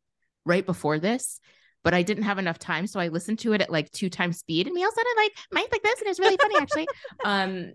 [0.45, 1.39] right before this,
[1.85, 4.39] but I didn't have enough time, so I listened to it at like two times
[4.39, 6.89] speed, and we all sounded like mine's like this, and it's really funny actually.
[7.25, 7.73] um,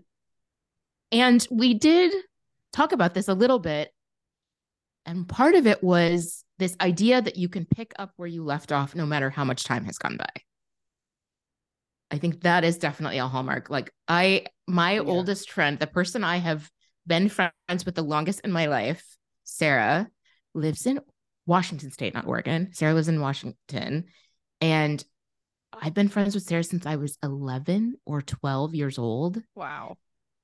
[1.12, 2.12] and we did
[2.72, 3.90] talk about this a little bit,
[5.06, 8.70] and part of it was this idea that you can pick up where you left
[8.70, 10.28] off, no matter how much time has gone by.
[12.12, 13.70] I think that is definitely a hallmark.
[13.70, 15.00] Like I, my Yeah.
[15.00, 16.70] oldest friend, the person I have
[17.06, 19.04] been friends with the longest in my life,
[19.44, 20.08] Sarah,
[20.54, 21.00] lives in
[21.46, 22.70] Washington State, not Oregon.
[22.72, 24.04] Sarah lives in Washington,
[24.60, 25.02] and
[25.72, 29.96] I've been friends with Sarah since I was 11 or 12 years old, Wow.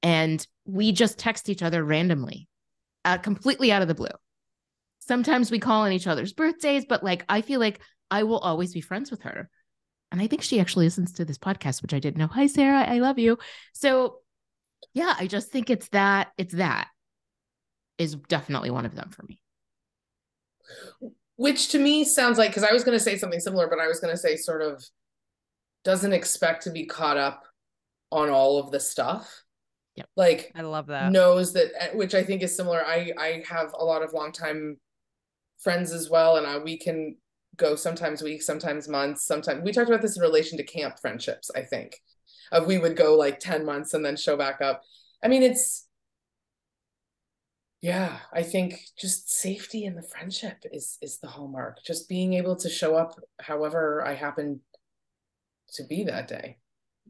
[0.03, 2.49] and we just text each other randomly,
[3.05, 4.09] uh, completely out of the blue.
[5.07, 7.81] Sometimes we call on each other's birthdays, but like I feel like
[8.11, 9.49] I will always be friends with her.
[10.13, 12.29] And I think she actually listens to this podcast, which I didn't know.
[12.29, 12.85] Hi, Sarah.
[12.89, 13.39] I love you.
[13.73, 14.19] So,
[14.95, 16.89] yeah, I just think it's that, it's that
[17.99, 19.41] is definitely one of them for me.
[21.37, 23.89] Which to me sounds like because I was going to say something similar, but I
[23.89, 24.85] was going to say sort of
[25.85, 27.45] doesn't expect to be caught up
[28.11, 29.43] on all of the stuff.
[29.97, 30.09] Yep.
[30.17, 31.13] Like I love that.
[31.13, 32.85] knows that eh, which I think is similar.
[32.85, 34.79] I I have a lot of longtime
[35.59, 37.17] friends as well, and I, we can
[37.57, 41.51] go sometimes weeks, sometimes months, sometimes we talked about this in relation to camp friendships.
[41.55, 42.01] I think
[42.53, 44.83] of we would go like ten months and then show back up.
[45.23, 45.87] I mean, it's
[47.83, 48.19] yeah.
[48.33, 51.79] I think just safety in the friendship is is the hallmark.
[51.85, 54.61] Just being able to show up however I happen
[55.75, 56.59] to be that day.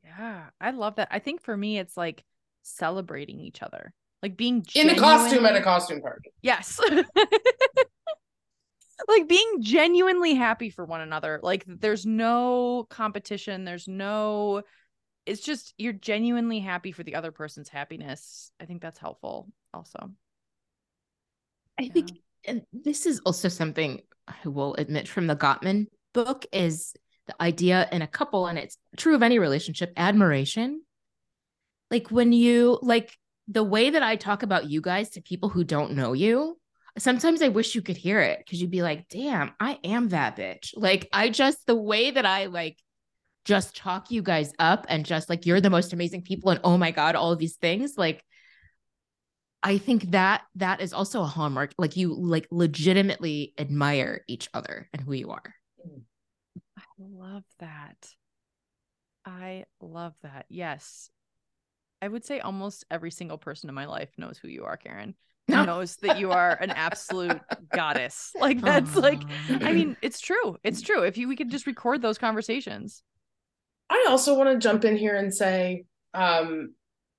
[0.05, 1.09] Yeah, I love that.
[1.11, 2.25] I think for me, it's like
[2.63, 3.93] celebrating each other,
[4.23, 6.33] like being In a costume at a costume party.
[6.43, 6.81] Yes.
[9.09, 11.41] like being genuinely happy for one another.
[11.43, 14.63] Like there's no competition, there's no
[15.27, 18.51] it's just you're genuinely happy for the other person's happiness.
[18.61, 20.13] I think that's helpful also.
[21.79, 22.13] I think,
[22.47, 26.95] and this is also something I will admit from the Gottman book is
[27.27, 30.83] the idea in a couple, and it's true of any relationship, admiration.
[31.91, 33.17] Like when you like
[33.49, 36.59] the way that I talk about you guys to people who don't know you,
[36.99, 40.37] sometimes I wish you could hear it because you'd be like, damn, I am that
[40.37, 40.73] bitch.
[40.77, 42.79] Like I just the way that I like
[43.45, 46.77] just talk you guys up and just like you're the most amazing people and oh
[46.77, 48.23] my god, all of these things, like
[49.63, 51.73] I think that that is also a hallmark.
[51.79, 55.55] Like you like legitimately admire each other and who you are.
[56.79, 57.97] I love that.
[59.25, 60.47] I love that.
[60.49, 61.11] Yes.
[62.01, 65.15] I would say almost every single person in my life knows who you are, Karen.
[65.49, 65.65] No.
[65.65, 67.41] Knows that you are an absolute
[67.73, 68.33] goddess.
[68.41, 70.57] Like that's like I mean, it's true.
[70.65, 71.03] It's true.
[71.03, 73.03] If you we could just record those conversations.
[73.89, 75.85] I also want to jump in here and say,
[76.15, 76.75] um,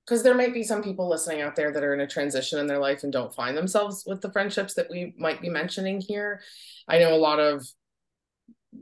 [0.05, 2.67] because there might be some people listening out there that are in a transition in
[2.67, 6.41] their life and don't find themselves with the friendships that we might be mentioning here.
[6.88, 7.65] I know a lot of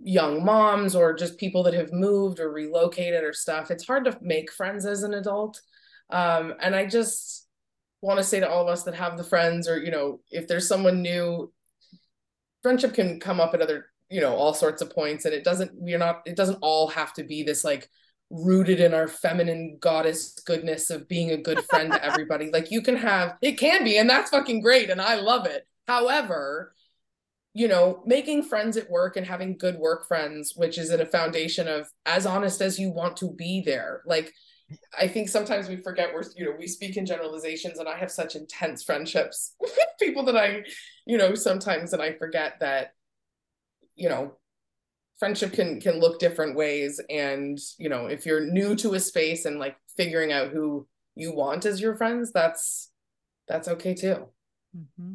[0.04, 3.72] young moms or just people that have moved or relocated or stuff.
[3.72, 5.60] It's hard to make friends as an adult.
[6.12, 7.45] Um, and I just
[8.02, 10.48] want to say to all of us that have the friends, or you know, if
[10.48, 11.52] there's someone new,
[12.62, 15.72] friendship can come up at other you know all sorts of points and it doesn't
[15.76, 17.90] we're not it doesn't all have to be this like
[18.30, 22.50] rooted in our feminine goddess goodness of being a good friend to everybody.
[22.52, 25.68] Like you can have it can be and that's fucking great and i love it.
[25.88, 26.74] However
[27.54, 31.06] you know making friends at work and having good work friends which is in a
[31.06, 34.34] foundation of as honest as you want to be there like
[35.00, 38.12] I think sometimes we forget we're, you know, we speak in generalizations and I have
[38.12, 40.64] such intense friendships with people that I,
[41.06, 42.94] you know, sometimes and I forget that,
[43.96, 44.38] you know,
[45.18, 49.46] friendship can can look different ways and you know if you're new to a space
[49.46, 52.92] and like figuring out who you want as your friends that's
[53.48, 54.28] that's okay too
[54.78, 55.14] mm-hmm.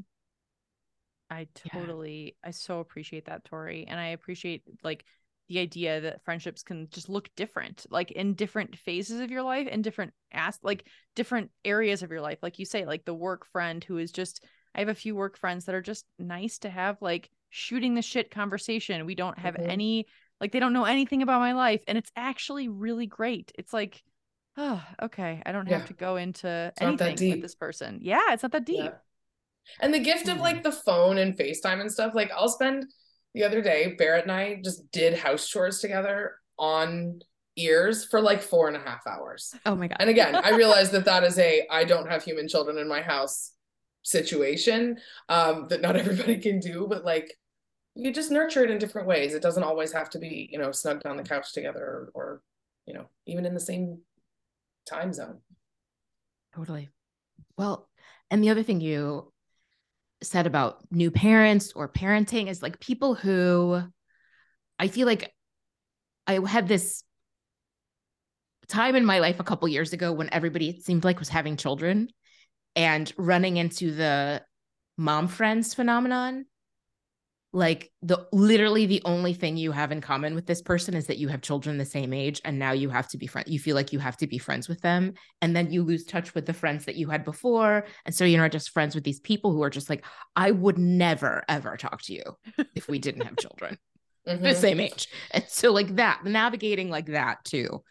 [1.29, 2.49] i totally yeah.
[2.49, 5.05] i so appreciate that tori and i appreciate like
[5.51, 9.69] the idea that friendships can just look different like in different phases of your life
[9.71, 13.45] and different as like different areas of your life like you say like the work
[13.53, 14.43] friend who is just
[14.75, 18.03] i have a few work friends that are just nice to have like shooting the
[18.03, 19.05] shit conversation.
[19.05, 19.71] We don't have mm-hmm.
[19.71, 20.07] any
[20.41, 23.53] like they don't know anything about my life and it's actually really great.
[23.59, 24.03] It's like
[24.57, 25.79] oh, okay, I don't yeah.
[25.79, 27.99] have to go into it's anything with this person.
[28.03, 28.85] Yeah, it's not that deep.
[28.85, 28.91] Yeah.
[29.81, 32.87] And the gift of like the phone and FaceTime and stuff, like I'll spend
[33.35, 37.21] the other day, Barrett and I just did house chores together on
[37.57, 39.55] ears for like four and a half hours.
[39.67, 39.97] Oh my God.
[40.01, 43.03] And again, I realized that that is a I don't have human children in my
[43.03, 43.53] house
[44.03, 47.37] situation um that not everybody can do but like
[47.95, 50.71] you just nurture it in different ways it doesn't always have to be you know
[50.71, 52.43] snugged on the couch together or, or
[52.87, 53.99] you know even in the same
[54.89, 55.39] time zone
[56.55, 56.89] totally
[57.57, 57.89] well
[58.31, 59.30] and the other thing you
[60.23, 63.83] said about new parents or parenting is like people who
[64.79, 65.33] i feel like
[66.27, 67.03] i had this
[68.69, 71.57] time in my life a couple years ago when everybody it seemed like was having
[71.57, 72.09] children
[72.77, 74.43] and running into the
[74.97, 76.45] mom friends phenomenon
[77.53, 81.19] like the literally the only thing you have in common with this person is that
[81.19, 83.75] you have children the same age and now you have to be friends you feel
[83.75, 86.53] like you have to be friends with them and then you lose touch with the
[86.53, 89.63] friends that you had before and so you're not just friends with these people who
[89.63, 90.05] are just like
[90.37, 92.23] i would never ever talk to you
[92.77, 93.77] if we didn't have children
[94.29, 94.43] mm-hmm.
[94.45, 97.83] the same age and so like that navigating like that too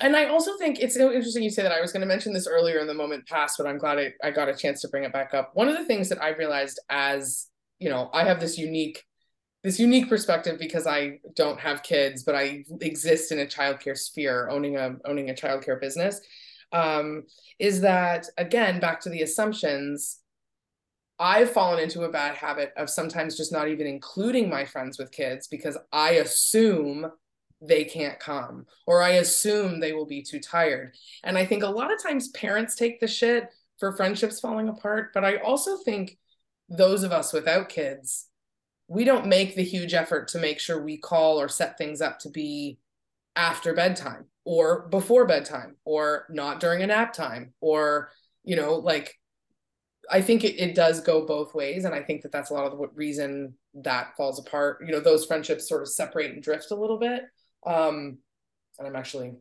[0.00, 1.70] and I also think it's so interesting you say that.
[1.70, 4.12] I was going to mention this earlier in the moment past, but I'm glad I,
[4.24, 5.52] I got a chance to bring it back up.
[5.54, 7.46] One of the things that I realized as
[7.84, 9.04] you know, I have this unique
[9.62, 14.48] this unique perspective because I don't have kids, but I exist in a childcare sphere,
[14.50, 16.18] owning a owning a childcare business.
[16.72, 17.24] Um,
[17.58, 20.20] is that again back to the assumptions?
[21.18, 25.12] I've fallen into a bad habit of sometimes just not even including my friends with
[25.12, 27.06] kids because I assume
[27.60, 30.94] they can't come or I assume they will be too tired.
[31.22, 33.44] And I think a lot of times parents take the shit
[33.78, 36.18] for friendships falling apart, but I also think
[36.76, 38.28] those of us without kids,
[38.88, 42.18] we don't make the huge effort to make sure we call or set things up
[42.20, 42.78] to be
[43.36, 48.10] after bedtime or before bedtime or not during a nap time or,
[48.44, 49.18] you know, like
[50.10, 51.84] I think it, it does go both ways.
[51.84, 54.84] And I think that that's a lot of the reason that falls apart.
[54.84, 57.22] You know, those friendships sort of separate and drift a little bit.
[57.66, 58.18] Um,
[58.78, 59.34] and I'm actually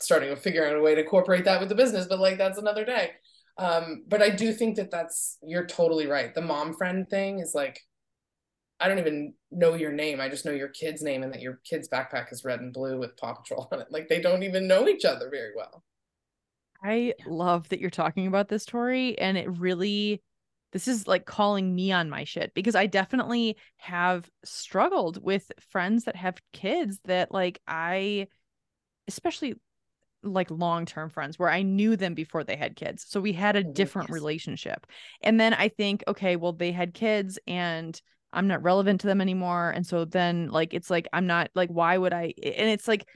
[0.00, 2.58] starting to figure out a way to incorporate that with the business, but like that's
[2.58, 3.10] another day.
[3.58, 6.34] Um, but I do think that that's you're totally right.
[6.34, 7.80] The mom friend thing is like,
[8.80, 10.20] I don't even know your name.
[10.20, 12.98] I just know your kid's name and that your kid's backpack is red and blue
[12.98, 13.88] with Paw Patrol on it.
[13.90, 15.82] Like they don't even know each other very well.
[16.82, 20.22] I love that you're talking about this, Tori, and it really
[20.72, 26.04] this is like calling me on my shit because I definitely have struggled with friends
[26.04, 28.28] that have kids that like I
[29.08, 29.54] especially
[30.22, 33.04] like long-term friends where I knew them before they had kids.
[33.08, 34.14] So we had a mm-hmm, different yes.
[34.14, 34.86] relationship.
[35.22, 38.00] And then I think okay, well they had kids and
[38.32, 41.70] I'm not relevant to them anymore and so then like it's like I'm not like
[41.70, 43.06] why would I and it's like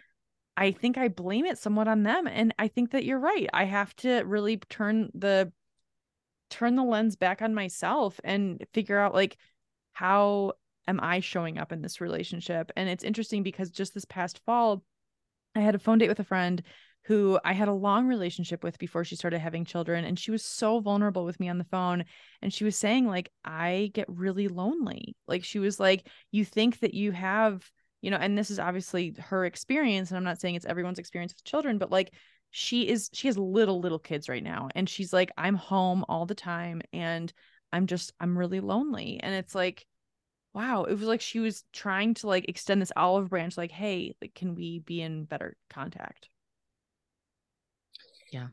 [0.57, 3.48] I think I blame it somewhat on them and I think that you're right.
[3.53, 5.53] I have to really turn the
[6.50, 9.36] turn the lens back on myself and figure out like
[9.92, 10.53] how
[10.88, 12.70] am I showing up in this relationship?
[12.76, 14.82] And it's interesting because just this past fall
[15.55, 16.62] I had a phone date with a friend
[17.05, 20.05] who I had a long relationship with before she started having children.
[20.05, 22.05] And she was so vulnerable with me on the phone.
[22.40, 25.16] And she was saying, like, I get really lonely.
[25.26, 27.68] Like, she was like, you think that you have,
[28.03, 30.11] you know, and this is obviously her experience.
[30.11, 32.12] And I'm not saying it's everyone's experience with children, but like,
[32.50, 34.68] she is, she has little, little kids right now.
[34.74, 36.82] And she's like, I'm home all the time.
[36.92, 37.32] And
[37.72, 39.18] I'm just, I'm really lonely.
[39.20, 39.86] And it's like,
[40.55, 44.14] wow it was like she was trying to like extend this olive branch like hey
[44.20, 46.28] like can we be in better contact
[48.32, 48.48] yeah.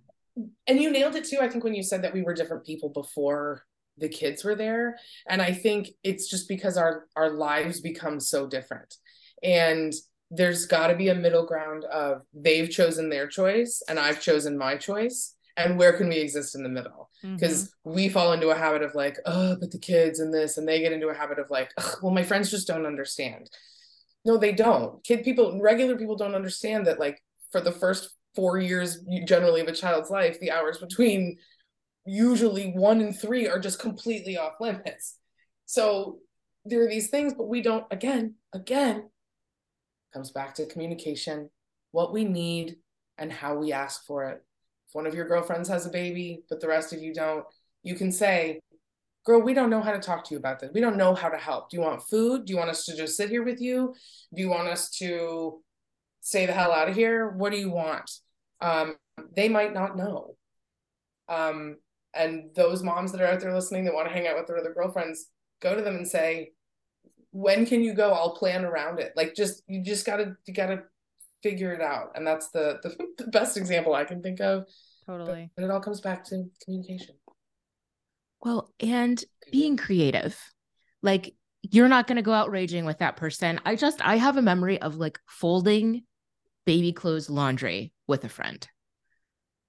[0.67, 2.89] And you nailed it too, I think, when you said that we were different people
[2.89, 3.63] before
[3.97, 4.97] the kids were there.
[5.27, 8.95] And I think it's just because our our lives become so different.
[9.43, 9.93] And
[10.31, 14.57] there's got to be a middle ground of they've chosen their choice and I've chosen
[14.57, 15.35] my choice.
[15.57, 17.09] And where can we exist in the middle?
[17.21, 17.95] Because mm-hmm.
[17.95, 20.79] we fall into a habit of like, oh, but the kids and this, and they
[20.79, 21.71] get into a habit of like,
[22.01, 23.49] well, my friends just don't understand.
[24.23, 25.03] No, they don't.
[25.03, 27.21] Kid people, regular people don't understand that like
[27.51, 31.37] for the first four years generally of a child's life, the hours between
[32.05, 35.17] usually one and three are just completely off limits.
[35.65, 36.19] So
[36.65, 39.09] there are these things, but we don't, again, again,
[40.13, 41.49] comes back to communication,
[41.91, 42.77] what we need
[43.17, 44.43] and how we ask for it.
[44.87, 47.45] If one of your girlfriends has a baby, but the rest of you don't,
[47.83, 48.59] you can say,
[49.25, 50.71] Girl, we don't know how to talk to you about this.
[50.73, 51.69] We don't know how to help.
[51.69, 52.45] Do you want food?
[52.45, 53.93] Do you want us to just sit here with you?
[54.33, 55.61] Do you want us to
[56.29, 57.27] stay the hell out of here?
[57.27, 58.09] What do you want?
[58.61, 58.95] Um,
[59.35, 60.35] they might not know.
[61.27, 61.77] Um,
[62.13, 64.57] and those moms that are out there listening that want to hang out with their
[64.57, 65.27] other girlfriends,
[65.59, 66.51] go to them and say,
[67.31, 68.11] when can you go?
[68.11, 69.13] I'll plan around it.
[69.15, 70.83] Like just you just gotta you gotta
[71.43, 72.11] figure it out.
[72.15, 74.65] And that's the the, the best example I can think of.
[75.05, 75.51] Totally.
[75.55, 77.15] But it all comes back to communication.
[78.41, 80.39] Well, and being creative.
[81.01, 83.59] Like you're not going to go out raging with that person.
[83.65, 86.03] I just I have a memory of like folding
[86.69, 88.67] baby clothes laundry with a friend.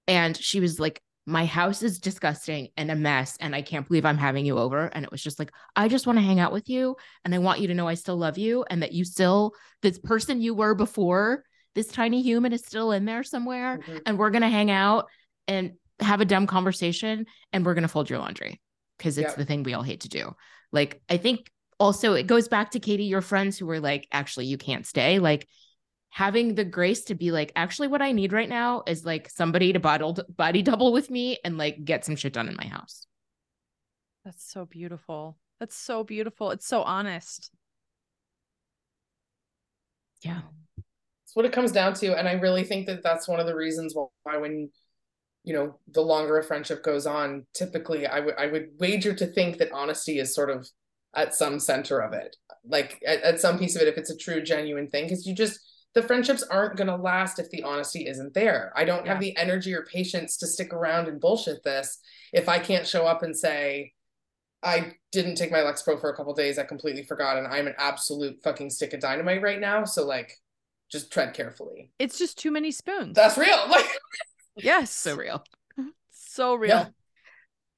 [0.07, 4.05] And she was like my house is disgusting and a mess and I can't believe
[4.05, 6.51] I'm having you over and it was just like I just want to hang out
[6.51, 6.95] with you
[7.25, 9.97] and I want you to know I still love you and that you still this
[9.97, 11.43] person you were before
[11.73, 13.97] this tiny human is still in there somewhere mm-hmm.
[14.05, 15.07] and we're going to hang out
[15.47, 15.71] and
[16.01, 18.61] have a dumb conversation and we're going to fold your laundry
[18.99, 20.35] because it's the thing we all hate to do.
[20.71, 21.49] Like I think
[21.79, 25.17] also it goes back to Katie your friends who were like actually you can't stay
[25.17, 25.47] like
[26.13, 29.71] having the grace to be like, actually, what I need right now is like somebody
[29.71, 33.07] to bottle body double with me and like get some shit done in my house.
[34.25, 35.37] That's so beautiful.
[35.61, 36.51] That's so beautiful.
[36.51, 37.49] It's so honest.
[40.21, 40.41] Yeah.
[41.23, 42.17] It's what it comes down to.
[42.17, 44.69] And I really think that that's one of the reasons why, when,
[45.45, 49.25] you know, the longer a friendship goes on, typically I would, I would wager to
[49.25, 50.67] think that honesty is sort of
[51.15, 52.35] at some center of it.
[52.65, 55.33] Like at, at some piece of it, if it's a true, genuine thing, because you
[55.33, 55.59] just,
[55.93, 58.71] the friendships aren't going to last if the honesty isn't there.
[58.75, 59.13] I don't yeah.
[59.13, 61.99] have the energy or patience to stick around and bullshit this
[62.31, 63.93] if I can't show up and say,
[64.63, 66.59] I didn't take my Lexapro for a couple days.
[66.59, 69.85] I completely forgot, and I'm an absolute fucking stick of dynamite right now.
[69.85, 70.37] So like,
[70.91, 71.91] just tread carefully.
[71.99, 73.15] It's just too many spoons.
[73.15, 73.57] That's real.
[73.69, 75.43] Like, yes, so real,
[76.11, 76.69] so real.
[76.69, 76.87] Yeah.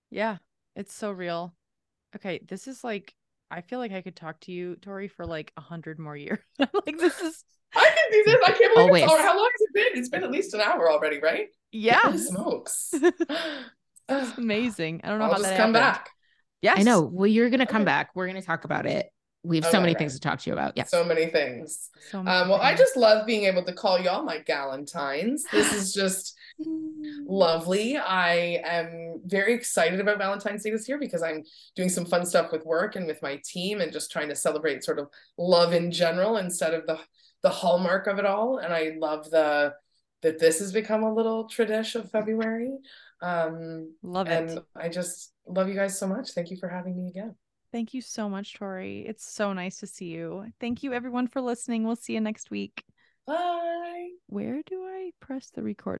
[0.09, 0.38] yeah,
[0.76, 1.53] it's so real.
[2.16, 3.14] Okay, this is like
[3.54, 6.39] I feel like I could talk to you, Tori, for like a hundred more years.
[6.60, 7.43] like this is
[7.76, 8.36] I can do this.
[8.43, 9.04] I can't believe Always.
[9.04, 9.99] it's How long has it been?
[9.99, 11.47] It's been at least an hour already, right?
[11.72, 11.99] Yeah.
[12.01, 12.93] Holy smokes.
[14.10, 14.99] It's amazing.
[15.04, 15.95] I don't know I'll how just that come happened.
[16.04, 16.10] back.
[16.62, 16.80] Yes.
[16.80, 17.01] I know.
[17.01, 18.10] Well, you're gonna come back.
[18.16, 19.08] We're gonna talk about it.
[19.43, 19.97] We have so many right.
[19.97, 20.74] things to talk to you about.
[20.76, 20.84] Yeah.
[20.84, 21.89] So many things.
[22.10, 22.74] So many um, well, things.
[22.74, 25.41] I just love being able to call y'all my Galentines.
[25.51, 27.97] This is just lovely.
[27.97, 31.43] I am very excited about Valentine's Day this year because I'm
[31.76, 34.84] doing some fun stuff with work and with my team and just trying to celebrate
[34.84, 36.99] sort of love in general instead of the
[37.41, 38.58] the hallmark of it all.
[38.58, 39.74] And I love the
[40.22, 42.72] that this has become a little tradition of February.
[43.22, 44.66] Um, love and it.
[44.76, 46.32] I just love you guys so much.
[46.32, 47.36] Thank you for having me again.
[47.72, 49.06] Thank you so much, Tori.
[49.08, 50.45] It's so nice to see you.
[50.60, 51.84] Thank you, everyone, for listening.
[51.84, 52.84] We'll see you next week.
[53.26, 54.10] Bye.
[54.28, 55.99] Where do I press the record?